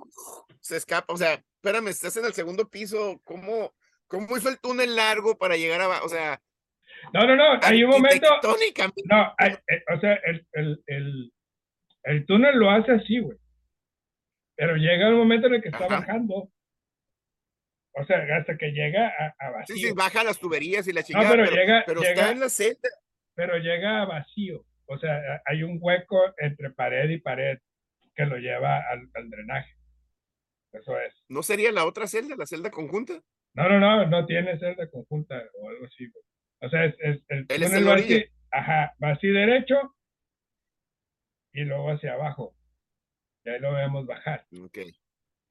se 0.60 0.76
escapa. 0.76 1.12
O 1.12 1.16
sea, 1.16 1.44
espérame, 1.56 1.88
estás 1.88 2.16
en 2.16 2.26
el 2.26 2.32
segundo 2.32 2.70
piso. 2.70 3.20
¿Cómo, 3.24 3.74
cómo 4.06 4.36
hizo 4.36 4.50
el 4.50 4.60
túnel 4.60 4.94
largo 4.94 5.36
para 5.36 5.56
llegar 5.56 5.80
a... 5.80 6.04
O 6.04 6.08
sea, 6.08 6.40
No, 7.12 7.26
no, 7.26 7.36
no. 7.36 7.58
Hay 7.62 7.82
un 7.84 7.90
momento. 7.90 8.26
No, 9.08 9.34
hay- 9.38 9.52
eh, 9.68 9.82
o 9.94 10.00
sea, 10.00 10.14
el, 10.24 10.46
el, 10.52 10.82
el, 10.86 11.32
el 12.04 12.26
túnel 12.26 12.56
lo 12.58 12.70
hace 12.70 12.92
así, 12.92 13.18
güey. 13.20 13.38
Pero 14.56 14.76
llega 14.76 15.08
un 15.10 15.18
momento 15.18 15.46
en 15.48 15.54
el 15.54 15.62
que 15.62 15.68
está 15.68 15.84
Ajá. 15.86 15.98
bajando. 16.00 16.50
O 17.98 18.04
sea, 18.04 18.18
hasta 18.36 18.56
que 18.58 18.72
llega 18.72 19.08
a, 19.08 19.34
a 19.38 19.50
vacío. 19.50 19.76
Sí, 19.76 19.82
sí, 19.82 19.92
baja 19.92 20.22
las 20.24 20.38
tuberías 20.38 20.86
y 20.86 20.92
la 20.92 21.02
chingada, 21.02 21.30
pero 21.30 21.44
pero, 21.44 21.56
llega- 21.56 21.84
pero 21.86 22.00
llega- 22.00 22.12
está 22.12 22.30
en 22.32 22.40
la 22.40 22.48
celda. 22.48 22.88
Pero 23.34 23.56
llega 23.58 24.02
a 24.02 24.04
vacío. 24.06 24.64
O 24.86 24.98
sea, 24.98 25.42
hay 25.46 25.62
un 25.62 25.78
hueco 25.80 26.20
entre 26.38 26.70
pared 26.70 27.08
y 27.10 27.18
pared 27.18 27.58
que 28.14 28.24
lo 28.26 28.36
lleva 28.36 28.80
al, 28.90 29.08
al 29.14 29.30
drenaje. 29.30 29.74
Eso 30.72 30.98
es. 31.00 31.14
¿No 31.28 31.42
sería 31.42 31.72
la 31.72 31.86
otra 31.86 32.06
celda, 32.06 32.36
la 32.36 32.46
celda 32.46 32.70
conjunta? 32.70 33.14
No, 33.54 33.68
no, 33.68 33.80
no, 33.80 34.06
no 34.06 34.26
tiene 34.26 34.58
celda 34.58 34.88
conjunta 34.90 35.42
o 35.54 35.70
algo 35.70 35.86
así, 35.86 36.06
güey. 36.08 36.24
O 36.60 36.68
sea, 36.68 36.84
es, 36.86 36.94
es- 36.98 37.22
el 37.28 37.46
Él 37.48 37.62
es 37.62 37.72
orilla. 37.72 37.94
así, 37.94 38.24
ajá, 38.50 38.94
va 39.02 39.10
así 39.10 39.28
derecho 39.28 39.94
y 41.52 41.64
luego 41.64 41.90
hacia 41.90 42.14
abajo. 42.14 42.54
Y 43.44 43.50
ahí 43.50 43.60
lo 43.60 43.72
vemos 43.72 44.06
bajar. 44.06 44.46
Ok. 44.62 44.78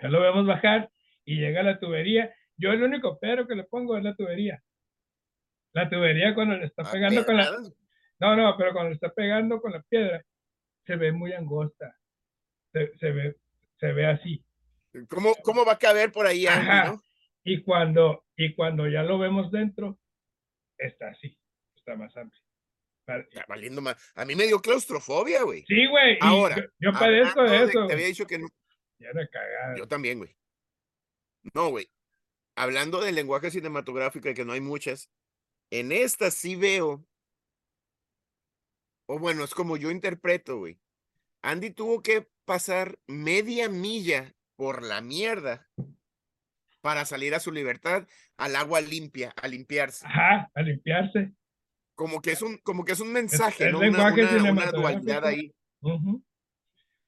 Ya 0.02 0.10
lo 0.10 0.22
vemos 0.22 0.46
bajar 0.46 0.91
y 1.24 1.38
llega 1.39 1.63
la 1.63 1.80
tubería. 1.80 2.34
Yo 2.58 2.72
el 2.72 2.84
único 2.84 3.18
pero 3.20 3.48
que 3.48 3.56
le 3.56 3.63
pongo 3.63 3.98
es 3.98 4.04
la 4.04 4.15
tubería. 4.15 4.62
La 5.74 5.89
tubería 5.89 6.34
cuando 6.36 6.56
le 6.58 6.65
está 6.65 6.84
Ah, 6.86 6.89
pegando 6.91 7.26
con 7.26 7.38
la... 7.38 7.50
No, 8.20 8.36
no, 8.36 8.56
pero 8.58 8.72
cuando 8.72 8.89
le 8.89 8.96
está 8.96 9.13
pegando 9.13 9.60
con 9.62 9.72
la 9.74 9.82
piedra, 9.84 10.24
se 10.86 10.96
ve 10.96 11.12
muy 11.12 11.34
angosta. 11.34 11.98
Se, 12.72 12.96
se 12.98 13.12
ve, 13.12 13.36
se 13.80 13.91
ve 13.91 14.06
así. 14.06 14.44
¿Cómo, 15.10 15.36
¿Cómo 15.44 15.65
va 15.65 15.74
a 15.74 15.78
caber 15.80 16.12
por 16.12 16.26
ahí 16.26 16.48
Andy, 16.48 16.68
Ajá. 16.70 16.86
no? 16.91 17.02
Y 17.44 17.62
cuando, 17.62 18.24
y 18.38 18.54
cuando 18.56 18.88
ya 18.88 19.04
lo 19.04 19.20
vemos 19.20 19.52
dentro, 19.52 20.00
está 20.77 21.09
así. 21.09 21.38
Está 21.75 21.95
más 21.95 22.15
amplio. 22.17 22.41
Está 23.07 23.45
valiendo 23.47 23.81
más. 23.81 23.95
A 24.15 24.25
mí 24.25 24.35
me 24.35 24.47
dio 24.47 24.59
claustrofobia, 24.59 25.43
güey. 25.43 25.63
Sí, 25.67 25.85
güey. 25.88 26.17
Ahora, 26.21 26.55
yo, 26.55 26.63
yo 26.79 26.91
padezco 26.93 27.43
de 27.43 27.49
de- 27.51 27.63
eso. 27.65 27.88
Te 27.88 27.93
había 27.93 28.07
dicho 28.07 28.25
que 28.25 28.39
no. 28.39 28.47
Ya 28.99 29.09
era 29.09 29.27
cagada. 29.27 29.77
Yo 29.77 29.88
también, 29.88 30.17
güey. 30.17 30.35
No, 31.53 31.69
güey. 31.69 31.88
Hablando 32.55 33.01
del 33.01 33.15
lenguaje 33.15 33.51
cinematográfico 33.51 34.29
y 34.29 34.33
que 34.33 34.45
no 34.45 34.53
hay 34.53 34.61
muchas, 34.61 35.11
en 35.69 35.91
esta 35.91 36.31
sí 36.31 36.55
veo, 36.55 37.05
o 39.07 39.19
bueno, 39.19 39.43
es 39.43 39.53
como 39.53 39.77
yo 39.77 39.91
interpreto, 39.91 40.57
güey. 40.57 40.79
Andy 41.43 41.71
tuvo 41.71 42.01
que 42.01 42.27
pasar 42.45 42.97
media 43.07 43.69
milla 43.69 44.33
por 44.55 44.83
la 44.83 45.01
mierda 45.01 45.69
para 46.86 47.04
salir 47.04 47.34
a 47.34 47.39
su 47.39 47.52
libertad, 47.52 48.08
al 48.38 48.56
agua 48.56 48.80
limpia, 48.80 49.34
a 49.41 49.48
limpiarse. 49.48 50.06
Ajá, 50.06 50.52
a 50.54 50.62
limpiarse. 50.62 51.32
Como 51.95 52.21
que 52.21 52.34
es 52.34 52.43
un, 52.43 52.60
como 52.60 52.86
que 52.86 52.91
es 52.91 53.00
un 53.00 53.12
mensaje, 53.12 53.65
es 53.65 53.71
¿no? 53.71 53.80
Una, 53.80 54.12
dualidad 54.71 55.26
ahí. 55.26 55.52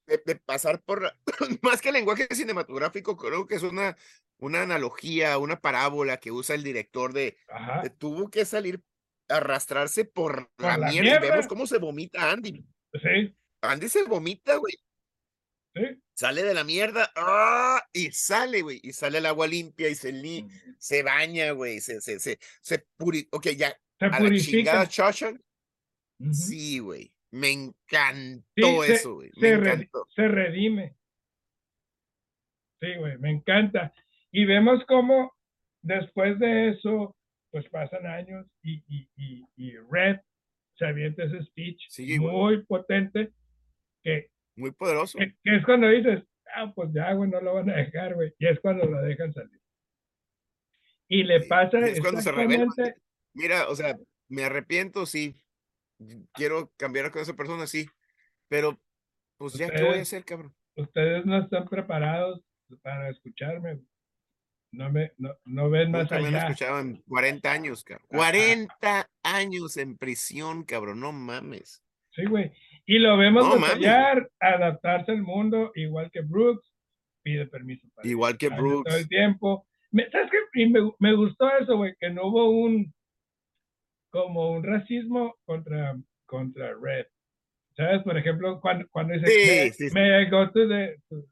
De, 0.08 0.20
de 0.26 0.36
pasar 0.38 0.82
por, 0.82 1.13
más 1.62 1.80
que 1.84 1.92
lenguaje 1.92 2.28
cinematográfico, 2.32 3.18
creo 3.18 3.46
que 3.46 3.54
es 3.54 3.62
una, 3.62 3.96
una 4.40 4.63
analogía, 4.63 5.38
una 5.38 5.60
parábola 5.60 6.18
que 6.18 6.32
usa 6.32 6.56
el 6.56 6.63
director 6.63 7.13
de, 7.13 7.38
de 7.84 7.90
tuvo 7.92 8.32
que 8.32 8.46
salir, 8.46 8.82
arrastrarse 9.30 10.06
por, 10.06 10.50
Por 10.56 10.66
la, 10.66 10.78
la 10.80 10.90
mierda. 10.90 11.24
y 11.24 11.30
Vemos 11.30 11.46
cómo 11.46 11.68
se 11.68 11.78
vomita 11.78 12.32
Andy. 12.32 12.66
Sí, 12.94 13.38
Andy 13.62 13.90
se 13.90 14.06
vomita, 14.06 14.56
güey. 14.56 14.74
Sí. 15.78 16.02
Sale 16.13 16.44
de 16.44 16.54
la 16.54 16.63
mierda 16.63 17.12
¡ah! 17.16 17.82
y 17.94 18.12
sale, 18.12 18.62
güey. 18.63 18.80
Y 18.84 18.92
sale 18.94 19.20
el 19.20 19.26
agua 19.28 19.48
limpia 19.48 19.88
y 19.90 19.96
se, 19.96 20.12
li- 20.12 20.48
se 20.80 21.04
baña, 21.04 21.52
güey. 21.52 21.80
Se, 21.80 22.02
se, 22.02 22.20
se, 22.20 22.40
se 22.62 22.86
puri 22.98 23.28
Ok, 23.32 23.48
ya. 23.56 23.70
Se 24.00 24.06
A 24.06 24.10
la 24.10 24.18
purifica. 24.18 24.52
chingada 24.52 24.86
Shawshank. 24.90 25.40
Ujú. 26.20 26.34
Sí, 26.34 26.80
güey. 26.80 27.13
Me 27.32 27.52
encantó 27.52 28.84
Sí, 28.84 28.92
eso, 28.92 29.16
güey. 29.16 29.30
Me 29.38 29.50
se, 29.50 29.54
encantó. 29.56 30.08
se 30.16 30.28
redime. 30.28 30.96
Sí, 32.82 32.88
güey, 32.98 33.18
me 33.18 33.32
encanta. 33.32 33.94
Y 34.32 34.46
vemos 34.46 34.84
cómo 34.88 35.34
después 35.82 36.38
de 36.40 36.70
eso, 36.70 37.16
pues 37.52 37.68
pasan 37.70 38.06
años 38.06 38.46
y, 38.62 38.84
y, 38.88 39.10
y, 39.18 39.46
y 39.56 39.78
Red 39.92 40.18
se 40.76 40.86
avienta 40.86 41.24
ese 41.24 41.44
speech 41.44 41.82
Sí, 41.90 42.20
muy 42.20 42.63
potente 42.66 43.32
que, 44.04 44.30
Muy 44.58 44.72
poderoso. 44.72 45.17
que, 45.17 45.34
que 45.43 45.56
es 45.56 45.63
cuando 45.65 45.88
dices, 45.88 46.24
ah, 46.56 46.72
pues 46.76 46.89
ya, 46.93 47.13
güey, 47.13 47.30
no 47.30 47.39
lo 47.39 47.54
van 47.54 47.70
a 47.70 47.76
dejar, 47.78 48.15
güey. 48.15 48.34
Y 48.39 48.48
es 48.48 48.60
cuando 48.60 48.86
lo 48.86 49.02
dejan 49.02 49.34
salir. 49.34 49.62
Y 51.08 51.24
le 51.24 51.41
pasa 51.46 51.80
es 51.80 52.02
cuando 52.02 52.20
se 52.22 52.32
revela. 52.32 52.65
Mira, 53.34 53.70
o 53.70 53.76
sea, 53.76 53.96
me 54.28 54.43
arrepiento, 54.43 55.06
sí. 55.06 55.36
Quiero 56.34 56.72
cambiar 56.78 57.12
con 57.12 57.22
esa 57.22 57.34
persona, 57.34 57.65
sí. 57.67 57.88
Pero, 58.50 58.78
pues 59.38 59.54
ya, 59.54 59.67
¿qué 59.70 59.78
voy 59.84 59.86
a 59.86 59.88
Ustedes- 59.89 60.02
hacer, 60.08 60.26
cabrón? 60.26 60.54
ustedes 60.76 61.26
no 61.26 61.39
están 61.39 61.67
preparados 61.67 62.41
para 62.84 63.10
escucharme. 63.10 63.80
No 64.72 64.91
me, 64.91 65.13
no, 65.17 65.34
no 65.46 65.70
ven 65.70 65.91
más 65.91 66.12
me 66.12 66.17
allá. 66.17 66.39
escuchado 66.39 66.80
en 66.82 66.98
40 67.08 67.52
años, 67.52 67.84
cabrón. 67.84 68.06
Ajá. 68.12 68.17
40 68.17 69.10
años 69.24 69.78
en 69.78 69.98
prisión, 69.98 70.63
cabrón, 70.65 71.00
no 71.00 71.12
mames. 71.13 71.82
Sí, 72.12 72.26
güey. 72.26 72.52
Y 72.89 73.00
lo 73.00 73.17
vemos 73.17 73.45
No, 73.47 73.60
batallar, 73.60 74.30
adaptarse 74.39 75.12
al 75.12 75.21
mundo, 75.21 75.71
igual 75.76 76.10
que 76.10 76.21
Brooks, 76.21 76.73
pide 77.21 77.45
permiso. 77.45 77.86
Para 77.93 78.08
Igual 78.08 78.38
que 78.38 78.47
baño 78.47 78.62
Todo 78.62 78.69
Brooks. 78.84 78.95
el 78.95 79.08
tiempo. 79.10 79.67
Me- 79.91 80.10
¿Sabes 80.10 80.32
qué? 80.32 80.38
Y 80.63 80.69
me, 80.69 80.80
me 81.00 81.13
gustó 81.13 81.50
eso, 81.58 81.76
güey, 81.78 81.93
que 82.00 82.10
no 82.10 82.28
hubo 82.28 82.50
un, 82.50 82.93
como 84.10 84.52
un 84.52 84.63
racismo 84.63 85.36
contra, 85.45 85.97
contra 86.26 86.73
Red. 86.82 87.06
¿Sabes? 87.76 88.02
Por 88.04 88.17
ejemplo, 88.17 88.60
cuando, 88.62 88.88
cuando 88.89 89.13
dice, 89.13 89.71
Sí, 89.73 89.89
"May- 89.93 90.21
sí, 90.21 90.28
I 90.28 90.30
go 90.32 90.50
to 90.50 90.67
the, 90.67 90.95
to, 91.10 91.23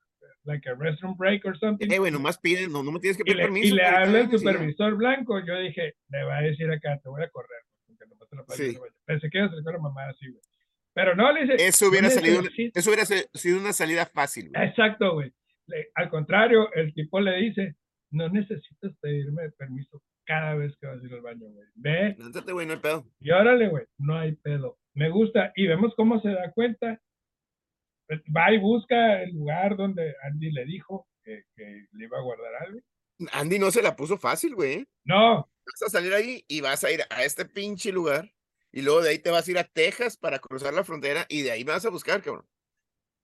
like 0.43 0.69
a 0.69 0.75
restroom 0.75 1.15
break 1.17 1.43
or 1.45 1.57
something? 1.57 1.89
Eh, 1.89 1.97
güey, 1.97 2.11
nomás 2.11 2.37
piden, 2.37 2.71
no, 2.71 2.83
no 2.83 2.91
me 2.91 2.99
tienes 2.99 3.17
que 3.17 3.23
y 3.23 3.25
pedir 3.25 3.37
le, 3.37 3.43
permiso. 3.43 3.67
y 3.67 3.71
le 3.77 3.85
habla 3.85 4.19
el 4.19 4.29
supervisor 4.31 4.95
blanco, 4.95 5.39
yo 5.43 5.57
dije, 5.59 5.95
le 6.09 6.23
va 6.23 6.37
a 6.37 6.41
decir 6.41 6.69
acá, 6.69 6.99
te 7.01 7.09
voy 7.09 7.23
a 7.23 7.29
correr, 7.29 7.61
porque 7.87 8.05
nomás 8.07 8.29
te 8.29 8.65
el 8.65 8.73
baño". 8.77 8.81
Pensé 9.05 9.29
que 9.29 9.37
iba 9.39 9.47
a 9.47 9.49
ser 9.49 9.59
una 9.61 9.79
mamá 9.79 10.09
así, 10.09 10.29
güey. 10.29 10.41
Pero 10.95 11.15
no, 11.15 11.31
le 11.31 11.41
dice. 11.45 11.67
Eso 11.67 11.89
hubiera 11.89 12.08
"No 12.08 12.13
salido, 12.13 12.39
una- 12.39 12.49
necesito". 12.49 12.79
eso 12.79 12.89
hubiera 12.89 13.05
sido 13.05 13.60
una 13.60 13.73
salida 13.73 14.05
fácil, 14.08 14.49
güey. 14.49 14.67
Exacto, 14.67 15.13
güey. 15.13 15.31
Le- 15.67 15.89
Al 15.95 16.10
contrario, 16.10 16.71
el 16.73 16.93
tipo 16.93 17.19
le 17.19 17.36
dice, 17.38 17.75
no 18.12 18.29
necesitas 18.29 18.93
pedirme 19.01 19.49
permiso 19.58 20.01
cada 20.25 20.55
vez 20.55 20.73
que 20.79 20.88
vas 20.88 21.01
a 21.01 21.05
ir 21.05 21.13
al 21.13 21.21
baño, 21.21 21.47
güey. 21.49 21.67
Ve 21.75 22.15
Lánzate, 22.17 22.51
güey, 22.53 22.65
no 22.65 22.73
hay 22.73 22.79
pedo. 22.79 23.05
y 23.19 23.29
órale, 23.31 23.67
güey, 23.67 23.86
no 23.97 24.17
hay 24.17 24.36
pedo. 24.38 24.79
Me 24.93 25.10
gusta. 25.10 25.51
Y 25.55 25.67
vemos 25.67 25.93
cómo 25.95 26.21
se 26.21 26.29
da 26.29 26.51
cuenta. 26.53 26.99
Va 28.36 28.53
y 28.53 28.60
busca 28.60 29.23
el 29.23 29.31
lugar 29.34 29.75
donde 29.75 30.13
Andy 30.23 30.51
le 30.51 30.65
dijo 30.65 31.08
que, 31.23 31.43
que 31.55 31.86
le 31.91 32.05
iba 32.05 32.17
a 32.19 32.21
guardar 32.21 32.53
algo. 32.62 32.79
Andy 33.31 33.58
no 33.60 33.71
se 33.71 33.81
la 33.81 33.95
puso 33.95 34.17
fácil, 34.17 34.55
güey. 34.55 34.86
No, 35.05 35.38
Vas 35.67 35.81
a 35.88 35.89
salir 35.89 36.13
ahí 36.13 36.43
y 36.47 36.62
vas 36.62 36.84
a 36.84 36.91
ir 36.91 37.01
a 37.10 37.23
este 37.23 37.43
pinche 37.45 37.91
lugar 37.91 38.31
y 38.75 38.81
luego 38.81 39.01
de 39.01 39.09
ahí 39.11 39.19
te 39.19 39.31
vas 39.31 39.47
a 39.47 39.51
ir 39.51 39.57
a 39.57 39.63
Texas 39.63 40.17
para 40.17 40.38
cruzar 40.39 40.73
la 40.73 40.83
frontera 40.83 41.25
y 41.29 41.41
de 41.41 41.51
ahí 41.51 41.63
me 41.63 41.71
vas 41.71 41.85
a 41.85 41.89
buscar, 41.89 42.21
cabrón. 42.21 42.45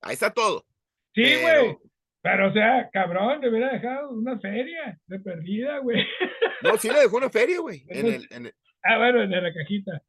Ahí 0.02 0.14
está 0.14 0.32
todo. 0.34 0.66
sí, 1.14 1.36
güey. 1.42 1.78
Pero, 2.24 2.50
o 2.50 2.54
sea, 2.54 2.88
cabrón, 2.94 3.42
te 3.42 3.50
hubiera 3.50 3.74
dejado 3.74 4.12
una 4.12 4.40
feria 4.40 5.00
de 5.08 5.20
perdida, 5.20 5.80
güey. 5.80 5.98
No, 6.64 6.78
sí 6.78 6.90
le 6.90 7.00
dejó 7.00 7.18
una 7.18 7.30
feria, 7.32 7.60
güey. 7.60 7.84
en 7.90 7.98
Entonces- 8.06 8.28
el- 8.32 8.38
en 8.38 8.46
el- 8.48 8.56
Ah, 8.84 8.98
bueno, 9.00 9.22
en 9.24 9.32
la 9.32 9.54
cajita. 9.54 10.04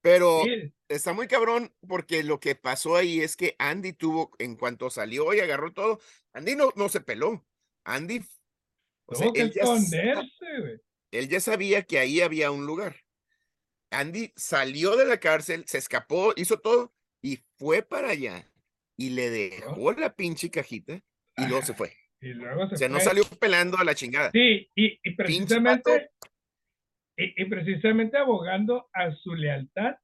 Pero 0.00 0.42
Sí, 0.44 0.72
está 0.88 1.12
muy 1.12 1.26
cabrón 1.26 1.72
porque 1.86 2.22
lo 2.22 2.38
que 2.40 2.54
pasó 2.54 2.94
ahí 2.96 3.20
es 3.20 3.36
que 3.36 3.56
Andy 3.58 3.92
tuvo, 3.92 4.30
en 4.38 4.54
cuanto 4.56 4.90
salió 4.90 5.34
y 5.34 5.40
agarró 5.40 5.72
todo, 5.72 5.98
Andy 6.32 6.54
no, 6.54 6.70
no 6.76 6.88
se 6.88 7.00
peló. 7.00 7.44
Andy, 7.84 8.20
o 9.06 9.14
sea, 9.16 9.32
que 9.32 9.40
él 9.40 9.52
ya, 9.52 9.62
esconderse, 9.62 10.60
güey. 10.60 10.80
él 11.10 11.28
ya 11.28 11.40
sabía 11.40 11.82
que 11.82 11.98
ahí 11.98 12.20
había 12.20 12.50
un 12.52 12.64
lugar. 12.64 12.94
Andy 13.90 14.32
salió 14.36 14.96
de 14.96 15.06
la 15.06 15.18
cárcel, 15.18 15.64
se 15.66 15.78
escapó, 15.78 16.32
hizo 16.36 16.58
todo 16.58 16.92
y 17.22 17.38
fue 17.56 17.82
para 17.82 18.10
allá 18.10 18.44
y 18.96 19.10
le 19.10 19.30
dejó 19.30 19.92
la 19.92 20.14
pinche 20.14 20.50
cajita 20.50 21.00
y 21.36 21.46
luego 21.46 21.62
se 21.62 21.74
fue. 21.74 21.92
Y 22.20 22.28
luego 22.34 22.68
se 22.68 22.74
O 22.74 22.78
sea, 22.78 22.88
no 22.88 23.00
salió 23.00 23.24
pelando 23.40 23.78
a 23.78 23.84
la 23.84 23.94
chingada. 23.94 24.30
Sí, 24.32 24.68
y, 24.74 25.14
precisamente, 25.14 26.10
y, 27.16 27.42
y 27.42 27.44
precisamente 27.46 28.18
abogando 28.18 28.88
a 28.92 29.12
su 29.14 29.34
lealtad 29.34 29.94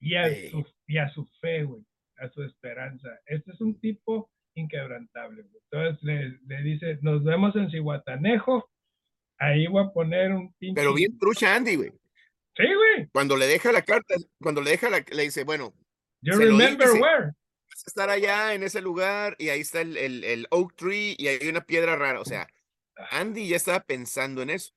y 0.00 0.14
a, 0.16 0.28
Sí. 0.28 0.50
su, 0.50 0.66
y 0.86 0.98
a 0.98 1.08
su 1.08 1.26
fe, 1.40 1.64
güey, 1.64 1.82
a 2.18 2.28
su 2.28 2.42
esperanza. 2.42 3.08
Este 3.24 3.52
es 3.52 3.60
un 3.62 3.80
tipo 3.80 4.30
inquebrantable, 4.54 5.42
güey. 5.42 5.62
Entonces 5.70 6.02
le, 6.02 6.38
le 6.46 6.62
dice, 6.62 6.98
nos 7.00 7.24
vemos 7.24 7.56
en 7.56 7.70
Cihuatanejo, 7.70 8.70
ahí 9.38 9.66
voy 9.66 9.84
a 9.84 9.92
poner 9.92 10.32
un 10.32 10.52
pinche... 10.54 10.78
Pero 10.80 10.94
bien 10.94 11.18
trucha 11.18 11.54
Andy, 11.56 11.76
güey. 11.76 11.92
Sí, 12.56 12.64
güey, 12.66 13.08
Cuando 13.12 13.36
le 13.36 13.46
deja 13.46 13.72
la 13.72 13.82
carta, 13.82 14.14
cuando 14.40 14.60
le 14.60 14.70
deja 14.70 14.88
la, 14.90 15.04
le 15.10 15.22
dice, 15.24 15.44
bueno, 15.44 15.74
you 16.22 16.36
remember 16.38 16.86
dice. 16.88 17.00
where. 17.00 17.24
vas 17.26 17.82
a 17.84 17.88
estar 17.88 18.10
allá 18.10 18.54
en 18.54 18.62
ese 18.62 18.80
lugar 18.80 19.34
y 19.38 19.48
ahí 19.48 19.60
está 19.60 19.80
el, 19.80 19.96
el, 19.96 20.22
el 20.24 20.46
oak 20.50 20.74
tree 20.76 21.16
y 21.18 21.26
hay 21.28 21.48
una 21.48 21.62
piedra 21.62 21.96
rara. 21.96 22.20
O 22.20 22.24
sea, 22.24 22.46
Andy 23.10 23.48
ya 23.48 23.56
estaba 23.56 23.80
pensando 23.80 24.40
en 24.42 24.50
eso. 24.50 24.72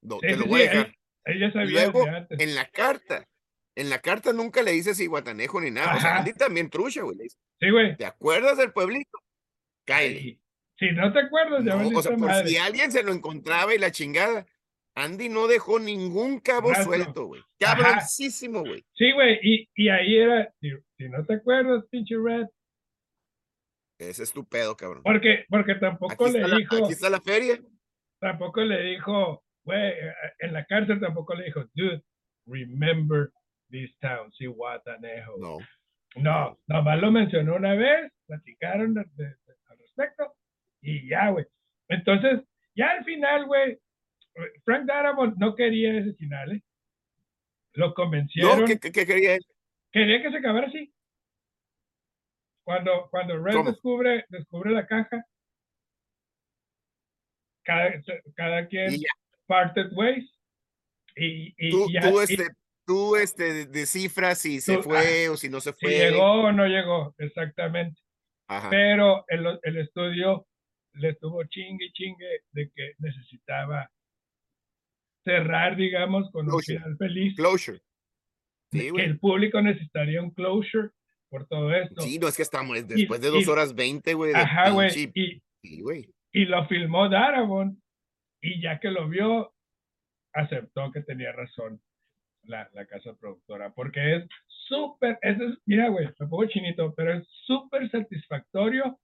No, 0.00 0.16
Sí, 0.20 0.26
te 0.26 0.36
lo 0.36 0.42
sí, 0.44 0.48
voy 0.48 0.62
a 0.62 0.64
sí, 0.64 0.68
dejar. 0.76 0.94
Ella 1.24 1.52
sabía 1.52 1.70
Luego, 1.82 2.04
desde 2.04 2.16
antes. 2.16 2.40
en 2.40 2.54
la 2.56 2.66
carta, 2.68 3.28
en 3.76 3.88
la 3.90 4.00
carta 4.00 4.32
nunca 4.32 4.62
le 4.62 4.72
dice 4.72 4.94
si 4.96 5.06
guatanejo 5.06 5.60
ni 5.60 5.70
nada. 5.70 5.94
O 5.96 6.00
sea. 6.00 6.18
Andy 6.18 6.32
también 6.32 6.68
trucha, 6.70 7.02
güey. 7.02 7.16
Sí, 7.60 7.70
güey. 7.70 7.96
¿Te 7.96 8.04
acuerdas 8.04 8.58
del 8.58 8.72
pueblito? 8.72 9.16
Cáele. 9.84 10.40
Si 10.78 10.90
no 10.90 11.12
te 11.12 11.20
acuerdas, 11.20 11.64
ya 11.64 11.76
No, 11.76 11.96
o 11.96 12.02
sea, 12.02 12.10
por 12.10 12.20
madre. 12.20 12.48
si 12.48 12.56
alguien 12.56 12.90
se 12.90 13.04
lo 13.04 13.12
encontraba 13.12 13.72
y 13.72 13.78
la 13.78 13.92
chingada. 13.92 14.44
Andy 14.94 15.28
no 15.28 15.46
dejó 15.46 15.78
ningún 15.80 16.38
cabo 16.40 16.74
suelto, 16.74 17.26
güey. 17.26 17.42
Cabroncísimo, 17.58 18.60
güey. 18.60 18.84
Sí, 18.94 19.12
güey, 19.12 19.38
y, 19.42 19.68
y 19.74 19.88
ahí 19.88 20.18
era, 20.18 20.52
si, 20.60 20.70
si 20.98 21.08
no 21.08 21.24
te 21.24 21.34
acuerdas, 21.34 21.84
pinche 21.90 22.14
Red, 22.22 22.46
Ese 23.98 24.22
es 24.24 24.32
tu 24.32 24.44
pedo, 24.46 24.76
cabrón. 24.76 25.02
porque, 25.02 25.44
porque 25.48 25.74
tampoco 25.76 26.12
Aquí 26.12 26.24
le 26.32 26.38
está, 26.40 26.48
la, 26.48 26.56
dijo, 26.56 26.76
aquí 26.84 26.92
está 26.92 27.10
la 27.10 27.20
feria. 27.20 27.58
tampoco 28.20 28.60
le 28.62 28.82
dijo, 28.82 29.42
güey, 29.64 29.80
eh, 29.92 30.12
en 30.40 30.52
la 30.52 30.64
cárcel 30.66 31.00
tampoco 31.00 31.34
le 31.34 31.44
dijo, 31.44 31.64
dude, 31.74 32.02
remember 32.46 33.30
this 33.70 33.96
town, 34.00 34.30
Cihuatanejo. 34.32 35.36
No. 35.38 35.58
No, 36.16 36.58
nomás 36.66 37.00
lo 37.00 37.10
mencionó 37.10 37.56
una 37.56 37.74
vez, 37.74 38.12
platicaron 38.26 38.92
de- 38.92 39.04
de- 39.14 39.24
de- 39.24 39.56
al 39.70 39.78
respecto, 39.78 40.34
y 40.82 41.08
ya, 41.08 41.30
güey. 41.30 41.46
Entonces, 41.88 42.42
ya 42.74 42.90
al 42.90 43.04
final, 43.04 43.46
güey, 43.46 43.78
Frank 44.64 44.86
Darabont 44.86 45.36
no 45.36 45.54
quería 45.54 45.98
ese 45.98 46.14
final, 46.14 46.52
¿eh? 46.52 46.62
Lo 47.74 47.94
convencieron. 47.94 48.60
No, 48.60 48.66
¿qué, 48.66 48.78
quería 48.78 49.34
él? 49.34 49.42
quería 49.90 50.22
que 50.22 50.30
se 50.30 50.38
acabara 50.38 50.68
así. 50.68 50.92
Cuando, 52.64 53.08
cuando 53.10 53.42
Red 53.42 53.54
¿Cómo? 53.54 53.70
descubre, 53.70 54.24
descubre 54.28 54.70
la 54.70 54.86
caja, 54.86 55.24
cada, 57.64 57.92
cada 58.34 58.66
quien 58.68 58.94
Y 58.94 58.98
ya, 59.00 59.08
parted 59.46 59.92
ways. 59.92 60.30
Y, 61.16 61.54
y 61.58 61.70
tú, 61.70 61.88
tú, 62.00 62.20
este, 62.20 62.48
tú 62.86 63.16
este, 63.16 63.66
descifras 63.66 64.38
si 64.38 64.60
se 64.60 64.82
fue 64.82 65.28
o 65.28 65.36
si 65.36 65.48
no 65.48 65.60
se 65.60 65.72
si 65.72 65.86
fue. 65.86 65.90
llegó 65.90 66.44
o 66.44 66.52
no 66.52 66.66
llegó, 66.66 67.14
exactamente. 67.18 68.00
Ajá. 68.46 68.70
Pero 68.70 69.24
el, 69.28 69.58
el 69.62 69.78
estudio 69.78 70.46
le 70.94 71.10
estuvo 71.10 71.42
chingue 71.44 71.86
y 71.86 71.92
chingue 71.92 72.40
de 72.52 72.70
que 72.74 72.92
necesitaba 72.98 73.90
cerrar, 75.24 75.76
digamos, 75.76 76.30
con 76.30 76.46
un 76.46 76.50
Closure. 76.52 76.78
final 76.78 76.96
feliz. 76.96 77.36
Closure. 77.36 77.80
Sí, 78.72 78.80
que 78.80 78.90
güey. 78.90 79.04
el 79.04 79.18
público 79.18 79.60
necesitaría 79.60 80.22
un 80.22 80.30
closure 80.30 80.90
por 81.28 81.46
todo 81.46 81.72
esto. 81.74 82.00
Sí, 82.02 82.18
no 82.18 82.28
es 82.28 82.36
que 82.36 82.42
estamos 82.42 82.86
después 82.88 83.20
de 83.20 83.28
dos 83.28 83.46
y- 83.46 83.50
horas 83.50 83.74
veinte, 83.74 84.14
güey. 84.14 84.32
Ajá, 84.34 84.70
güey. 84.70 84.88
Y, 85.14 85.42
Sí, 85.62 85.80
güey. 85.80 86.08
y 86.32 86.44
lo 86.46 86.66
filmó 86.66 87.08
Darabont 87.08 87.78
y 88.40 88.60
ya 88.60 88.80
que 88.80 88.90
lo 88.90 89.08
vio 89.08 89.54
aceptó 90.34 90.90
que 90.90 91.02
tenía 91.02 91.32
razón 91.32 91.80
la, 92.44 92.68
la 92.72 92.86
casa 92.86 93.14
productora 93.14 93.72
porque 93.72 94.16
es 94.16 94.24
súper 94.46 95.18
es, 95.22 95.36
mira 95.66 95.88
güey 95.90 96.06
me 96.18 96.26
pongo 96.26 96.46
chinito 96.46 96.92
pero 96.94 97.12
es 97.18 97.28
súper 97.44 97.88
satisfactorio 97.90 98.98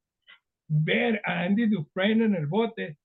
ver 0.66 1.20
a 1.24 1.42
Andy 1.42 1.66
Dufresne 1.68 2.24
en 2.24 2.34
el 2.34 2.46
bote 2.46 2.96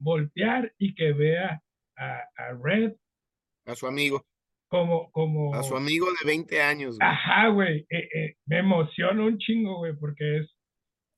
voltear 0.00 0.72
y 0.78 0.94
que 0.94 1.12
vea 1.12 1.62
a, 1.96 2.20
a 2.36 2.52
Red 2.62 2.92
A 3.66 3.74
su 3.74 3.86
amigo. 3.86 4.24
como 4.68 5.10
como 5.12 5.54
A 5.54 5.62
su 5.62 5.76
amigo 5.76 6.06
de 6.06 6.26
20 6.26 6.60
años, 6.62 6.98
güey. 6.98 7.08
Ajá, 7.10 7.48
güey. 7.48 7.86
eh, 7.90 8.08
eh, 8.14 8.36
me 8.46 8.58
emociona 8.58 9.22
un 9.24 9.38
chingo, 9.38 9.78
güey, 9.78 9.94
porque 9.96 10.38
es 10.38 10.50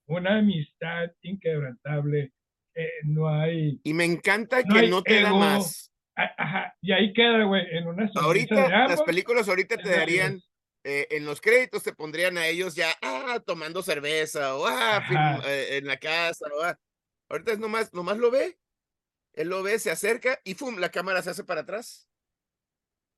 una 0.07 0.39
amistad 0.39 1.11
inquebrantable. 1.23 2.33
eh, 2.75 2.91
no 3.05 3.29
hay. 3.29 3.81
Y 3.83 3.93
me 3.95 4.05
encanta 4.05 4.63
No 4.63 4.75
que 4.75 4.89
no 4.89 5.03
te 5.03 5.21
da 5.21 5.33
más. 5.35 5.93
Ajá, 6.17 6.75
y 6.81 6.93
ahí 6.93 7.13
queda, 7.13 7.45
güey, 7.45 7.63
en 7.77 7.87
una 7.87 8.11
Ahorita, 8.17 8.63
de 8.65 8.69
las 8.89 9.03
películas 9.03 9.49
ahorita 9.49 9.77
te 9.77 9.89
darían, 9.91 10.41
eh, 10.85 11.07
en 11.11 11.25
los 11.25 11.41
créditos 11.41 11.85
te 11.85 11.93
pondrían 11.93 12.39
a 12.39 12.47
ellos 12.49 12.75
ya, 12.75 12.89
ah, 13.03 13.41
tomando 13.47 13.83
cerveza, 13.83 14.57
o 14.57 14.67
ah, 14.67 15.01
film- 15.07 15.43
eh, 15.47 15.77
en 15.77 15.87
la 15.87 15.97
casa, 15.99 16.47
o 16.57 16.63
ah. 16.65 16.77
Ahorita 17.29 17.53
es 17.53 17.59
nomás, 17.61 17.93
nomás 17.95 18.19
lo 18.19 18.31
ve, 18.33 18.59
él 19.39 19.49
lo 19.49 19.63
ve, 19.63 19.79
se 19.79 19.91
acerca 19.91 20.39
y 20.45 20.55
¡fum! 20.55 20.77
La 20.79 20.91
cámara 20.91 21.23
se 21.23 21.31
hace 21.31 21.45
para 21.45 21.63
atrás. 21.63 22.09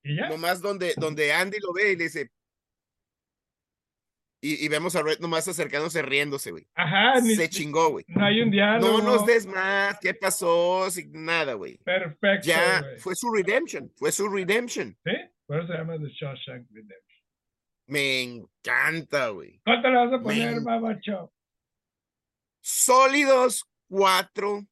Y 0.03 0.17
ya. 0.17 0.29
Nomás 0.29 0.61
donde, 0.61 0.95
donde 0.97 1.33
Andy 1.33 1.59
lo 1.61 1.73
ve 1.73 1.93
y 1.93 1.97
le 1.97 2.05
dice. 2.05 2.31
Y, 4.43 4.65
y 4.65 4.69
vemos 4.69 4.97
a 4.97 5.03
Red 5.03 5.19
nomás 5.21 5.47
acercándose 5.49 6.01
riéndose, 6.01 6.51
güey. 6.51 6.67
Ajá, 6.75 7.21
ni- 7.21 7.35
Se 7.37 7.51
chingó, 7.51 7.91
güey. 7.91 8.07
no 8.09 8.25
hay 8.25 8.41
un 8.41 8.51
diálogo. 8.51 8.99
No 8.99 9.05
nos 9.05 9.27
des 9.27 9.45
más, 9.47 9.99
¿qué 10.01 10.15
pasó? 10.15 10.91
Sin 10.91 11.13
nada, 11.25 11.53
güey. 11.55 11.77
Perfecto, 11.79 12.47
Ya 12.47 12.83
fue 12.99 13.15
su 13.15 13.31
redemption, 13.33 13.93
fue 13.97 14.11
su 14.13 14.29
redemption. 14.31 14.97
¿Sí? 15.05 15.11
Por 15.47 15.59
eso 15.59 15.67
se 15.73 15.75
llama 15.79 15.99
The 15.99 16.09
Shawshank 16.09 16.69
Redemption. 16.71 17.21
Me 17.87 18.23
encanta, 18.23 19.29
güey. 19.29 19.61
¿Cuánto 19.65 19.89
le 19.91 19.97
vas 19.97 20.13
a 20.15 20.23
poner, 20.23 20.55
Men. 20.55 20.65
babacho? 20.65 21.33
Sólidos 22.63 23.65
cuatro 23.89 24.67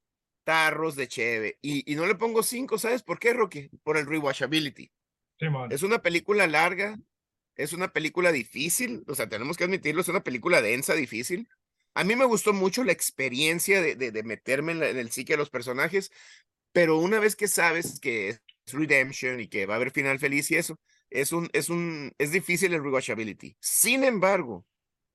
tarros 0.48 0.94
de 0.96 1.08
cheve. 1.08 1.58
Y, 1.60 1.72
y 1.90 1.94
no 1.96 2.06
le 2.06 2.14
pongo 2.14 2.42
cinco, 2.42 2.78
¿sabes 2.78 3.02
por 3.02 3.18
qué, 3.18 3.34
Rocky? 3.34 3.68
Por 3.82 3.96
el 3.98 4.06
rewatchability. 4.06 4.90
Simón. 5.38 5.70
Es 5.72 5.82
una 5.82 6.00
película 6.00 6.46
larga, 6.46 6.98
es 7.56 7.72
una 7.72 7.88
película 7.92 8.32
difícil, 8.32 9.04
o 9.08 9.14
sea, 9.14 9.28
tenemos 9.28 9.56
que 9.56 9.64
admitirlo, 9.64 10.00
es 10.02 10.08
una 10.08 10.22
película 10.24 10.62
densa, 10.62 10.94
difícil, 10.94 11.48
A 11.94 12.04
mí 12.04 12.14
me 12.16 12.24
gustó 12.26 12.52
mucho 12.52 12.84
la 12.84 12.92
experiencia 12.92 13.82
de, 13.82 13.96
de, 13.96 14.12
de 14.12 14.22
meterme 14.22 14.72
en, 14.72 14.80
la- 14.80 14.88
en 14.90 14.98
el 14.98 15.10
psique 15.10 15.32
de 15.32 15.38
los 15.38 15.50
personajes, 15.50 16.10
pero 16.72 16.98
una 16.98 17.18
vez 17.18 17.34
que 17.36 17.48
sabes 17.48 17.98
que 18.00 18.28
es 18.30 18.42
redemption 18.72 19.40
y 19.40 19.48
que 19.48 19.66
va 19.66 19.74
a 19.74 19.76
haber 19.78 19.90
final 19.90 20.18
feliz 20.18 20.50
y 20.50 20.56
eso, 20.56 20.78
es 21.10 21.32
un, 21.32 21.48
es 21.52 21.68
un, 21.70 22.12
es 22.18 22.30
difícil 22.32 22.72
el 22.74 22.82
rewatchability. 22.84 23.56
Sin 23.60 24.04
embargo, 24.04 24.64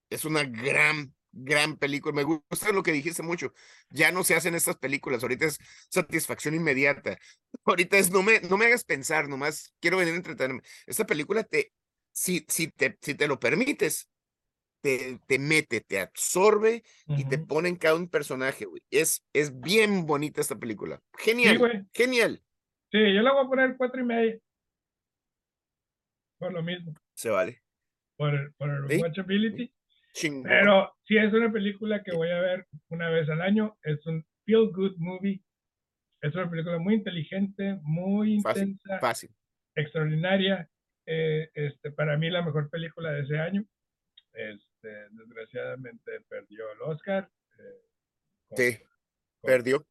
es 0.09 0.25
una 0.25 0.43
gran, 0.43 1.15
gran 1.33 1.77
película. 1.77 2.15
Me 2.15 2.23
gusta 2.23 2.71
lo 2.71 2.83
que 2.83 2.91
dijiste 2.93 3.23
mucho. 3.23 3.53
Ya 3.89 4.11
no 4.11 4.23
se 4.23 4.35
hacen 4.35 4.55
estas 4.55 4.77
películas. 4.77 5.23
Ahorita 5.23 5.45
es 5.47 5.57
satisfacción 5.89 6.55
inmediata. 6.55 7.17
Ahorita 7.65 7.97
es 7.97 8.11
no 8.11 8.23
me, 8.23 8.39
no 8.41 8.57
me 8.57 8.65
hagas 8.67 8.85
pensar, 8.85 9.27
nomás 9.27 9.73
quiero 9.81 9.97
venir 9.97 10.13
a 10.13 10.17
entretenerme. 10.17 10.61
Esta 10.87 11.05
película 11.05 11.43
te, 11.43 11.73
si, 12.11 12.45
si 12.47 12.69
te, 12.69 12.97
si 13.01 13.15
te 13.15 13.27
lo 13.27 13.39
permites, 13.39 14.09
te, 14.81 15.19
te 15.27 15.39
mete, 15.39 15.81
te 15.81 15.99
absorbe 15.99 16.83
y 17.07 17.23
te 17.25 17.37
pone 17.37 17.69
en 17.69 17.77
cada 17.77 17.95
un 17.95 18.09
personaje, 18.09 18.65
güey. 18.65 18.81
Es, 18.91 19.23
es 19.33 19.59
bien 19.59 20.05
bonita 20.05 20.41
esta 20.41 20.57
película. 20.57 21.01
Sí, 21.17 21.23
Genial, 21.31 21.57
güey. 21.57 21.83
genial. 21.93 22.43
Sí, 22.91 22.99
yo 22.99 23.21
le 23.21 23.31
voy 23.31 23.45
a 23.45 23.47
poner 23.49 23.75
cuatro 23.77 24.01
y 24.01 24.05
media. 24.05 24.39
Por 26.37 26.51
lo 26.51 26.61
mismo, 26.61 26.93
Se 27.13 27.29
vale. 27.29 27.63
por 28.17 28.33
el, 28.35 28.53
por 28.53 28.69
el 28.69 28.89
Sí, 28.89 29.01
watchability. 29.01 29.73
Chingón. 30.13 30.43
Pero 30.43 30.93
sí 31.05 31.17
es 31.17 31.33
una 31.33 31.51
película 31.51 32.03
que 32.03 32.13
voy 32.15 32.29
a 32.29 32.39
ver 32.39 32.67
una 32.89 33.09
vez 33.09 33.27
al 33.29 33.41
año. 33.41 33.77
Es 33.83 34.05
un 34.05 34.25
feel 34.45 34.69
good 34.71 34.95
movie. 34.97 35.41
Es 36.21 36.33
una 36.35 36.49
película 36.49 36.77
muy 36.77 36.93
inteligente, 36.95 37.77
muy 37.81 38.39
Fácil, 38.41 38.69
intensa, 38.69 38.99
Fácil. 38.99 39.29
extraordinaria. 39.75 40.69
Eh, 41.05 41.49
este, 41.53 41.91
para 41.91 42.17
mí 42.17 42.29
la 42.29 42.41
mejor 42.43 42.69
película 42.69 43.11
de 43.11 43.23
ese 43.23 43.37
año. 43.39 43.65
Este, 44.33 44.89
desgraciadamente 45.11 46.21
perdió 46.29 46.71
el 46.71 46.81
Oscar. 46.83 47.29
eh, 47.59 47.81
con- 48.49 48.57
Sí, 48.57 48.77
con 48.77 48.87
perdió. 49.51 49.85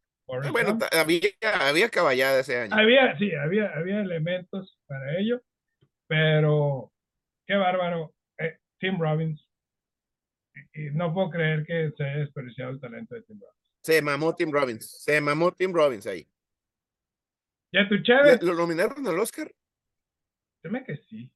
Bueno, 0.52 0.78
había, 0.92 1.20
había 1.68 1.88
caballada 1.90 2.40
ese 2.40 2.56
año. 2.56 2.74
Había, 2.74 3.18
sí, 3.18 3.34
había, 3.34 3.70
había 3.76 4.00
elementos 4.00 4.78
para 4.86 5.18
ello, 5.18 5.42
pero 6.06 6.92
qué 7.46 7.56
bárbaro. 7.56 8.14
Eh, 8.38 8.56
Tim 8.78 8.98
Robbins. 9.00 9.41
Y, 10.74 10.90
no 10.92 11.12
puedo 11.12 11.30
creer 11.30 11.64
que 11.66 11.92
se 11.96 12.04
haya 12.04 12.18
desperdiciado 12.18 12.70
el 12.70 12.80
talento 12.80 13.14
de 13.14 13.22
Tim 13.22 13.38
Robbins. 13.40 13.72
Se 13.82 14.00
mamó 14.02 14.34
Tim 14.34 14.50
Robbins. 14.52 15.02
Se 15.02 15.20
mamó 15.20 15.52
Tim 15.52 15.72
Robbins 15.72 16.06
ahí. 16.06 16.26
Ya 17.72 17.88
tu 17.88 17.94
¿Le- 17.96 18.02
Chávez, 18.02 18.42
¿Lo 18.42 18.54
nominaron 18.54 19.06
al 19.06 19.18
Oscar? 19.18 19.52
se 20.62 20.68
me 20.68 20.84
que 20.84 20.96
sí. 20.96 21.30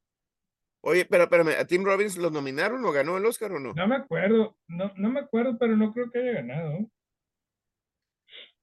Oye, 0.82 1.04
pero 1.04 1.24
espérame, 1.24 1.58
¿a 1.58 1.64
Tim 1.66 1.84
Robbins 1.84 2.16
lo 2.16 2.30
nominaron 2.30 2.84
o 2.84 2.92
ganó 2.92 3.16
el 3.16 3.26
Oscar 3.26 3.50
o 3.52 3.58
no? 3.58 3.74
No 3.74 3.88
me 3.88 3.96
acuerdo, 3.96 4.56
no, 4.68 4.92
no 4.96 5.10
me 5.10 5.20
acuerdo, 5.20 5.58
pero 5.58 5.76
no 5.76 5.92
creo 5.92 6.10
que 6.12 6.20
haya 6.20 6.32
ganado. 6.34 6.88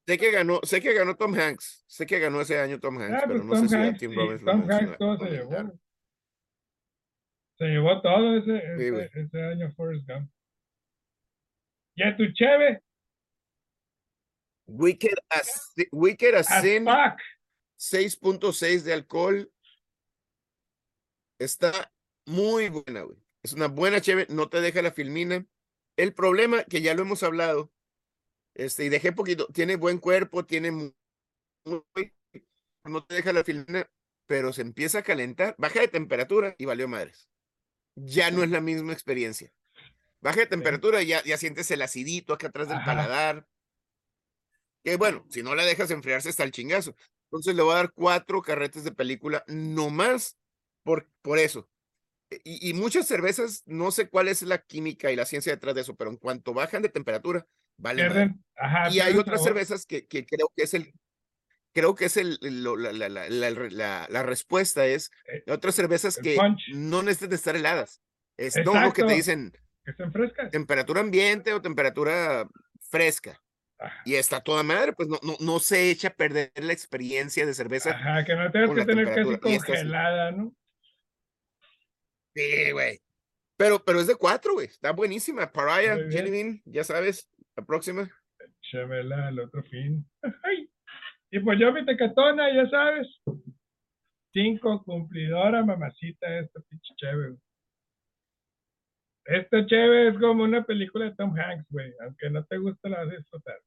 Sé 0.08 0.18
que 0.18 0.32
ganó, 0.32 0.60
sé 0.64 0.80
que 0.82 0.94
ganó 0.94 1.16
Tom 1.16 1.34
Hanks. 1.34 1.84
Sé 1.88 2.06
que 2.06 2.20
ganó 2.20 2.40
ese 2.42 2.60
año 2.60 2.80
Tom 2.80 2.98
Hanks, 2.98 3.14
Ah, 3.24 3.26
pero 3.28 3.40
pues 3.40 3.46
no 3.46 3.54
Tom 3.56 3.68
sé 3.68 3.76
si 3.76 3.76
a 3.90 3.94
Tim 3.98 4.12
sí, 4.12 4.16
Robbins 4.16 4.42
lo 4.42 4.52
Tom 4.52 4.60
menciona- 4.62 4.78
Hanks 4.88 4.98
todo 4.98 5.18
se 5.18 5.30
llevó. 5.32 5.80
Se 7.58 7.66
llevó 7.66 8.02
todo 8.02 8.38
ese, 8.38 8.62
Sí, 8.78 8.90
güey. 8.90 9.06
ese, 9.06 9.22
ese 9.22 9.42
año 9.44 9.72
Forrest 9.76 10.08
Gump. 10.10 10.30
Ya 11.96 12.16
tu 12.18 12.26
Cheve, 12.34 12.82
Wicked 14.66 15.16
as, 15.30 15.74
Wicked 15.92 16.34
as 16.36 16.50
as 16.50 16.64
Sin, 16.64 16.86
fuck. 16.86 17.20
6.6 17.78 18.84
de 18.84 18.94
alcohol. 18.94 19.52
Está 21.40 21.92
muy 22.26 22.70
buena, 22.70 23.02
güey. 23.02 23.18
Es 23.44 23.54
una 23.54 23.68
buena 23.68 24.00
chévere, 24.00 24.34
no 24.34 24.48
te 24.50 24.62
deja 24.62 24.82
la 24.82 24.92
filmina. 24.92 25.46
El 25.98 26.14
problema, 26.14 26.64
que 26.64 26.82
ya 26.82 26.94
lo 26.94 27.02
hemos 27.02 27.24
hablado, 27.24 27.72
este, 28.56 28.86
y 28.86 28.90
dejé 28.90 29.12
poquito, 29.12 29.48
tiene 29.48 29.76
buen 29.76 29.98
cuerpo, 30.00 30.46
tiene 30.46 30.72
mu- 30.72 30.92
muy, 31.66 32.14
no 32.86 33.04
te 33.04 33.16
deja 33.16 33.34
la 33.34 33.44
filmina, 33.44 33.90
pero 34.28 34.54
se 34.54 34.62
empieza 34.62 35.00
a 35.00 35.04
calentar, 35.04 35.56
baja 35.58 35.82
de 35.82 35.88
temperatura 35.90 36.56
y 36.58 36.66
valió 36.66 36.88
madres. 36.88 37.30
Ya 37.96 38.32
no 38.32 38.44
es 38.44 38.50
la 38.50 38.62
misma 38.62 38.94
experiencia. 38.94 39.52
Baja 40.24 40.40
de 40.40 40.46
temperatura 40.48 41.02
y 41.02 41.08
ya, 41.08 41.24
ya 41.24 41.38
sientes 41.38 41.70
el 41.72 41.82
acidito 41.82 42.34
acá 42.34 42.48
atrás 42.48 42.68
del 42.70 42.78
Ajá. 42.78 42.86
paladar. 42.86 43.48
Que 44.84 44.96
bueno, 44.98 45.26
si 45.30 45.44
no 45.44 45.56
la 45.56 45.66
dejas 45.66 45.92
enfriarse 45.92 46.30
está 46.30 46.44
el 46.44 46.52
chingazo. 46.52 46.96
Entonces 47.26 47.56
le 47.56 47.62
voy 47.64 47.74
a 47.74 47.78
dar 47.78 47.92
cuatro 47.94 48.42
carretes 48.42 48.84
de 48.84 48.92
película, 48.92 49.44
no 49.48 49.90
más 49.90 50.38
por, 50.84 51.10
por 51.22 51.40
eso. 51.40 51.70
E- 52.30 52.42
Y, 52.44 52.70
y 52.70 52.74
muchas 52.74 53.08
cervezas, 53.08 53.64
no 53.66 53.92
sé 53.92 54.10
cuál 54.10 54.28
es 54.28 54.42
la 54.44 54.60
química 54.60 55.12
y 55.12 55.16
la 55.16 55.26
ciencia 55.26 55.52
detrás 55.54 55.76
de 55.76 55.82
eso, 55.82 55.96
pero 55.96 56.10
en 56.10 56.18
cuanto 56.18 56.54
bajan 56.54 56.82
de 56.82 56.90
temperatura, 56.90 57.46
vale. 57.78 58.04
ajá, 58.56 58.90
Y 58.92 59.00
hay 59.00 59.18
otras 59.18 59.40
sabor. 59.40 59.50
cervezas 59.50 59.86
que, 59.86 60.06
que 60.08 60.26
creo 60.26 60.52
que 60.56 60.64
es 60.64 60.74
el, 60.74 60.94
creo 61.74 61.96
que 61.96 62.06
es 62.06 62.18
el, 62.18 62.38
lo- 62.42 62.76
la, 62.78 62.92
la, 62.92 63.10
la, 63.10 63.30
la, 63.30 63.50
la- 63.50 64.08
la 64.10 64.24
respuesta 64.24 64.86
es 64.86 65.10
Eh, 65.28 65.52
otras 65.52 65.76
cervezas 65.76 66.18
que 66.18 66.36
punch. 66.36 66.62
no 66.74 67.02
necesitan 67.04 67.34
estar 67.34 67.56
heladas. 67.56 68.02
Es 68.38 68.56
no 68.66 68.80
lo 68.80 68.94
que 68.94 69.04
te 69.04 69.14
dicen 69.14 69.54
Que 69.84 69.92
estén 69.92 70.12
frescas. 70.12 70.52
temperatura 70.52 71.02
ambiente 71.02 71.54
o 71.54 71.62
temperatura 71.62 72.48
fresca. 72.90 73.40
Ajá. 73.80 74.02
Y 74.06 74.16
está 74.16 74.42
toda 74.42 74.64
madre, 74.64 74.94
pues 74.94 75.10
no, 75.10 75.20
no, 75.24 75.36
no 75.40 75.60
se 75.60 75.92
echa 75.92 76.10
a 76.10 76.14
perder 76.14 76.52
la 76.56 76.74
experiencia 76.74 77.46
de 77.46 77.54
cerveza. 77.54 77.92
Ajá, 77.92 78.24
que 78.24 78.36
no 78.36 78.52
tengas 78.52 78.76
que 78.76 78.86
tener 78.86 79.06
casi 79.14 79.38
congelada, 79.38 80.32
¿no? 80.32 80.54
Sí, 82.36 82.72
güey. 82.72 83.00
Pero, 83.58 83.84
pero 83.84 84.00
es 84.00 84.08
de 84.08 84.16
cuatro, 84.16 84.54
güey. 84.54 84.68
Está 84.68 84.92
buenísima. 84.92 85.52
Bien. 85.54 86.12
Jelly 86.12 86.32
Bean, 86.32 86.62
ya 86.66 86.84
sabes, 86.84 87.30
la 87.56 87.66
próxima. 87.66 88.10
Chevela 88.62 89.28
al 89.28 89.40
otro 89.40 89.64
fin. 89.64 90.06
Ay. 90.44 90.70
Y 91.32 91.40
pues 91.40 91.60
yo 91.60 91.72
mi 91.72 91.86
tecatona, 91.86 92.54
ya 92.54 92.70
sabes. 92.70 93.08
Cinco, 94.32 94.84
cumplidora, 94.84 95.64
mamacita, 95.64 96.40
esta 96.40 96.60
pinche 96.62 96.94
cheve. 96.98 97.36
Esta 99.26 99.66
cheve 99.66 100.10
es 100.10 100.18
como 100.20 100.44
una 100.44 100.66
película 100.66 101.06
de 101.06 101.16
Tom 101.16 101.34
Hanks, 101.38 101.66
güey. 101.70 101.94
Aunque 102.02 102.30
no 102.30 102.46
te 102.46 102.58
guste, 102.58 102.90
la 102.90 103.04
vas 103.06 103.14
a 103.14 103.18
disfrutar. 103.18 103.60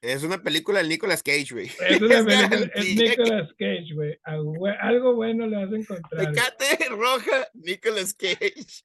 Es 0.00 0.22
una 0.22 0.42
película 0.42 0.82
de 0.82 0.88
Nicolas 0.88 1.22
Cage, 1.22 1.48
güey. 1.52 1.66
Es 1.66 2.00
una 2.00 2.24
película, 2.24 2.70
es 2.74 2.96
Nicolas 2.96 3.52
Cage, 3.58 3.94
güey. 3.94 4.18
Algo 4.22 5.14
bueno 5.14 5.46
le 5.46 5.56
vas 5.56 5.72
a 5.72 5.76
encontrar. 5.76 6.32
Tecate 6.32 6.88
roja, 6.90 7.48
Nicolas 7.54 8.14
Cage. 8.14 8.84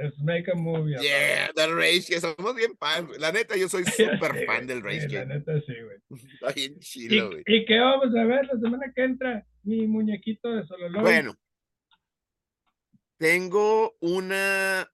Let's 0.00 0.20
make 0.22 0.48
a 0.48 0.54
movie. 0.54 0.96
Yeah, 1.00 1.50
The 1.56 1.74
Rage, 1.74 2.06
que 2.06 2.20
somos 2.20 2.54
bien 2.54 2.72
güey. 3.06 3.18
La 3.18 3.32
neta, 3.32 3.56
yo 3.56 3.68
soy 3.68 3.82
Sí, 3.96 4.04
súper 4.04 4.32
güey. 4.32 4.46
fan 4.46 4.66
del 4.66 4.80
Rage 4.80 5.08
Sí, 5.08 5.14
la 5.16 5.24
neta 5.24 5.60
sí, 5.60 5.74
güey. 5.82 5.98
Está 6.34 6.52
bien 6.52 6.78
chilo, 6.78 7.30
güey. 7.30 7.42
¿Y, 7.46 7.56
¿Y 7.56 7.64
qué 7.66 7.80
vamos 7.80 8.14
a 8.14 8.24
ver 8.24 8.46
la 8.46 8.60
semana 8.60 8.92
que 8.94 9.02
entra? 9.02 9.44
Mi 9.64 9.88
muñequito 9.88 10.54
de 10.54 10.64
Sololoy. 10.66 11.02
Bueno, 11.02 11.34
tengo 13.18 13.96
una, 14.00 14.88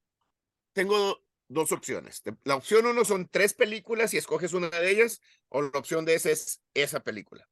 tengo 0.75 1.25
dos 1.49 1.73
opciones. 1.73 2.23
La 2.45 2.57
opción 2.57 2.85
uno 2.85 3.05
son 3.05 3.29
tres 3.29 3.55
películas 3.55 4.13
y 4.13 4.19
escoges 4.19 4.53
una 4.53 4.69
de 4.69 4.91
ellas, 4.91 5.23
o 5.49 5.63
la 5.63 5.71
opción 5.79 6.05
de 6.05 6.15
esa 6.15 6.31
es 6.31 6.63
esa 6.75 7.01
película. 7.03 7.49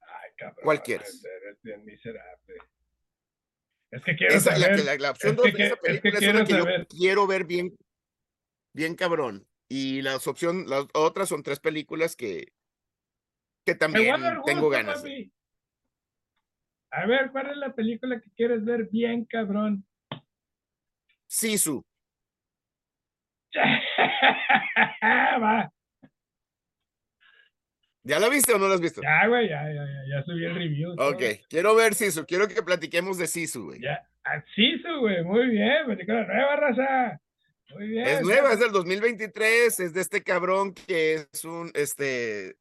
Ay, 0.00 0.30
cabrón. 0.36 0.64
¿Cuál 0.64 0.82
quieres? 0.82 1.24
Eres 1.24 1.58
bien 1.62 1.84
miserable. 1.84 2.54
Es 3.92 4.02
que 4.04 4.16
quiero 4.16 4.34
Esa, 4.34 4.52
la, 4.52 4.66
saber. 4.66 4.76
que- 4.76 4.84
la, 4.84 4.96
la 4.96 5.10
opción 5.10 5.32
es 5.32 5.36
dos 5.36 5.46
que 5.46 5.52
de 5.52 5.66
esa 5.66 5.76
que- 5.76 5.90
es 5.92 6.00
que 6.00 6.00
película 6.00 6.12
es, 6.14 6.18
quiero 6.18 6.38
una 6.38 6.46
que 6.46 6.52
saber. 6.52 6.80
yo 6.80 6.86
quiero 6.88 7.26
ver 7.26 7.44
bien, 7.44 7.76
bien 8.72 8.94
cabrón. 8.96 9.46
Y 9.68 10.02
las 10.02 10.26
opción, 10.26 10.68
las 10.68 10.86
otras 10.94 11.28
son 11.28 11.42
tres 11.42 11.60
películas 11.60 12.16
que, 12.16 12.52
que 13.64 13.74
también 13.74 14.16
tengo 14.44 14.62
gusto, 14.62 14.70
ganas. 14.70 15.00
papi. 15.02 15.32
A 16.92 17.06
ver, 17.06 17.30
¿cuál 17.30 17.50
es 17.50 17.56
la 17.56 17.72
película 17.74 18.20
que 18.20 18.30
quieres 18.32 18.64
ver 18.64 18.88
bien, 18.90 19.24
cabrón? 19.24 19.86
Sisu. 21.28 21.84
¿ya 28.04 28.18
la 28.18 28.28
viste 28.28 28.54
o 28.54 28.58
no 28.58 28.68
la 28.68 28.74
has 28.74 28.80
visto? 28.80 29.02
Ya, 29.02 29.26
güey, 29.26 29.48
ya, 29.48 29.62
ya, 29.64 29.84
ya, 29.84 30.02
ya 30.08 30.22
subí 30.24 30.44
el 30.44 30.54
review. 30.54 30.96
todo. 30.96 31.10
Ok, 31.10 31.22
quiero 31.48 31.74
ver 31.74 31.94
Sisu, 31.94 32.24
quiero 32.26 32.48
que 32.48 32.62
platiquemos 32.62 33.18
de 33.18 33.26
Sisu, 33.26 33.66
güey. 33.66 33.80
Ya, 33.80 34.06
así 34.24 34.78
su, 34.78 35.00
güey, 35.00 35.22
muy 35.24 35.48
bien, 35.48 35.86
película 35.86 36.24
nueva, 36.24 36.56
raza. 36.56 37.20
Muy 37.74 37.88
bien. 37.88 38.06
Es 38.06 38.22
nueva, 38.22 38.52
es 38.52 38.60
del 38.60 38.72
2023, 38.72 39.80
es 39.80 39.94
de 39.94 40.00
este 40.00 40.22
cabrón 40.22 40.74
que 40.74 41.14
es 41.14 41.44
un, 41.44 41.70
este, 41.74 42.56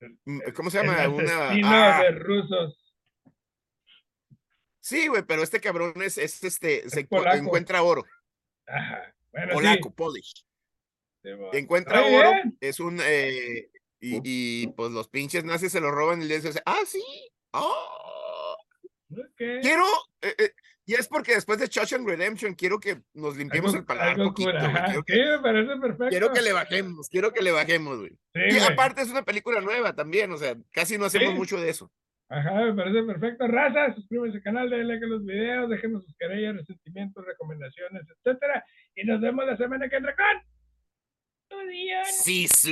mm, 0.00 0.40
¿cómo 0.54 0.70
se 0.70 0.80
El 0.80 0.86
llama? 0.86 1.08
Una, 1.08 1.46
asesino 1.46 1.68
ah, 1.70 2.02
de 2.02 2.10
rusos. 2.12 2.94
sí, 4.80 5.08
güey, 5.08 5.22
pero 5.22 5.42
este 5.42 5.60
cabrón 5.60 5.92
es, 6.02 6.18
es 6.18 6.42
este, 6.42 6.88
se 6.88 7.04
polaco. 7.04 7.36
encuentra 7.36 7.82
oro, 7.82 8.04
Ajá. 8.66 9.14
Bueno, 9.32 9.54
polaco, 9.54 9.88
sí. 9.88 9.94
Polish. 9.96 10.44
Sí. 11.22 11.30
Encuentra 11.52 12.02
Muy 12.02 12.14
oro, 12.14 12.30
bien. 12.32 12.56
es 12.60 12.80
un, 12.80 13.00
eh, 13.02 13.70
y, 14.00 14.20
y, 14.24 14.66
pues 14.68 14.90
los 14.92 15.08
pinches 15.08 15.44
nazis 15.44 15.72
se 15.72 15.80
lo 15.80 15.90
roban 15.90 16.22
y 16.22 16.26
le 16.26 16.40
dicen, 16.40 16.60
ah, 16.64 16.78
sí, 16.86 17.02
oh, 17.52 18.56
Ok. 19.10 19.36
quiero, 19.62 19.84
eh, 20.22 20.34
eh, 20.38 20.52
Y 20.86 20.94
es 20.94 21.06
porque 21.06 21.34
después 21.34 21.58
de 21.58 21.66
Shawshank 21.66 22.06
Redemption 22.08 22.54
quiero 22.54 22.78
que 22.80 23.02
nos 23.12 23.36
limpiemos 23.36 23.72
Algo- 23.74 23.80
el 23.80 23.84
paladar 23.86 24.16
poquito. 24.16 24.50
Quiero, 24.50 24.70
Sí, 24.96 25.02
que, 25.06 25.24
me 25.24 25.38
parece 25.40 25.76
perfecto. 25.80 26.08
quiero 26.08 26.32
que 26.32 26.40
le 26.42 26.52
bajemos, 26.54 27.08
quiero 27.10 27.32
que 27.32 27.42
le 27.42 27.50
bajemos, 27.52 27.98
güey. 27.98 28.10
Sí, 28.34 28.40
Y 28.48 28.58
güey. 28.58 28.62
aparte 28.72 29.02
es 29.02 29.10
una 29.10 29.22
película 29.22 29.60
nueva 29.60 29.94
también, 29.94 30.32
o 30.32 30.38
sea, 30.38 30.56
casi 30.72 30.96
no 30.96 31.04
hacemos 31.04 31.32
Sí. 31.32 31.34
mucho 31.38 31.60
de 31.60 31.68
eso. 31.68 31.90
Ajá, 32.30 32.52
me 32.66 32.74
parece 32.74 33.02
perfecto. 33.04 33.46
Raza, 33.46 33.94
suscríbanse 33.94 34.36
al 34.36 34.42
canal, 34.42 34.68
denle 34.70 34.84
like 34.84 35.04
a 35.04 35.08
los 35.08 35.24
videos, 35.24 35.70
déjenos 35.70 36.04
sus 36.04 36.14
querellas, 36.16 36.56
resentimientos, 36.56 37.24
recomendaciones, 37.24 38.02
etcétera. 38.08 38.64
Y 38.94 39.04
nos 39.04 39.20
vemos 39.20 39.46
la 39.46 39.56
semana 39.56 39.88
que 39.88 39.96
entra 39.96 40.14
con. 40.14 40.42
Sisu. 42.04 42.68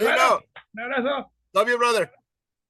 Bueno, 0.00 0.40
Un 0.72 0.80
abrazo. 0.80 1.30
Love 1.52 1.68
you, 1.68 1.78
brother. 1.78 2.10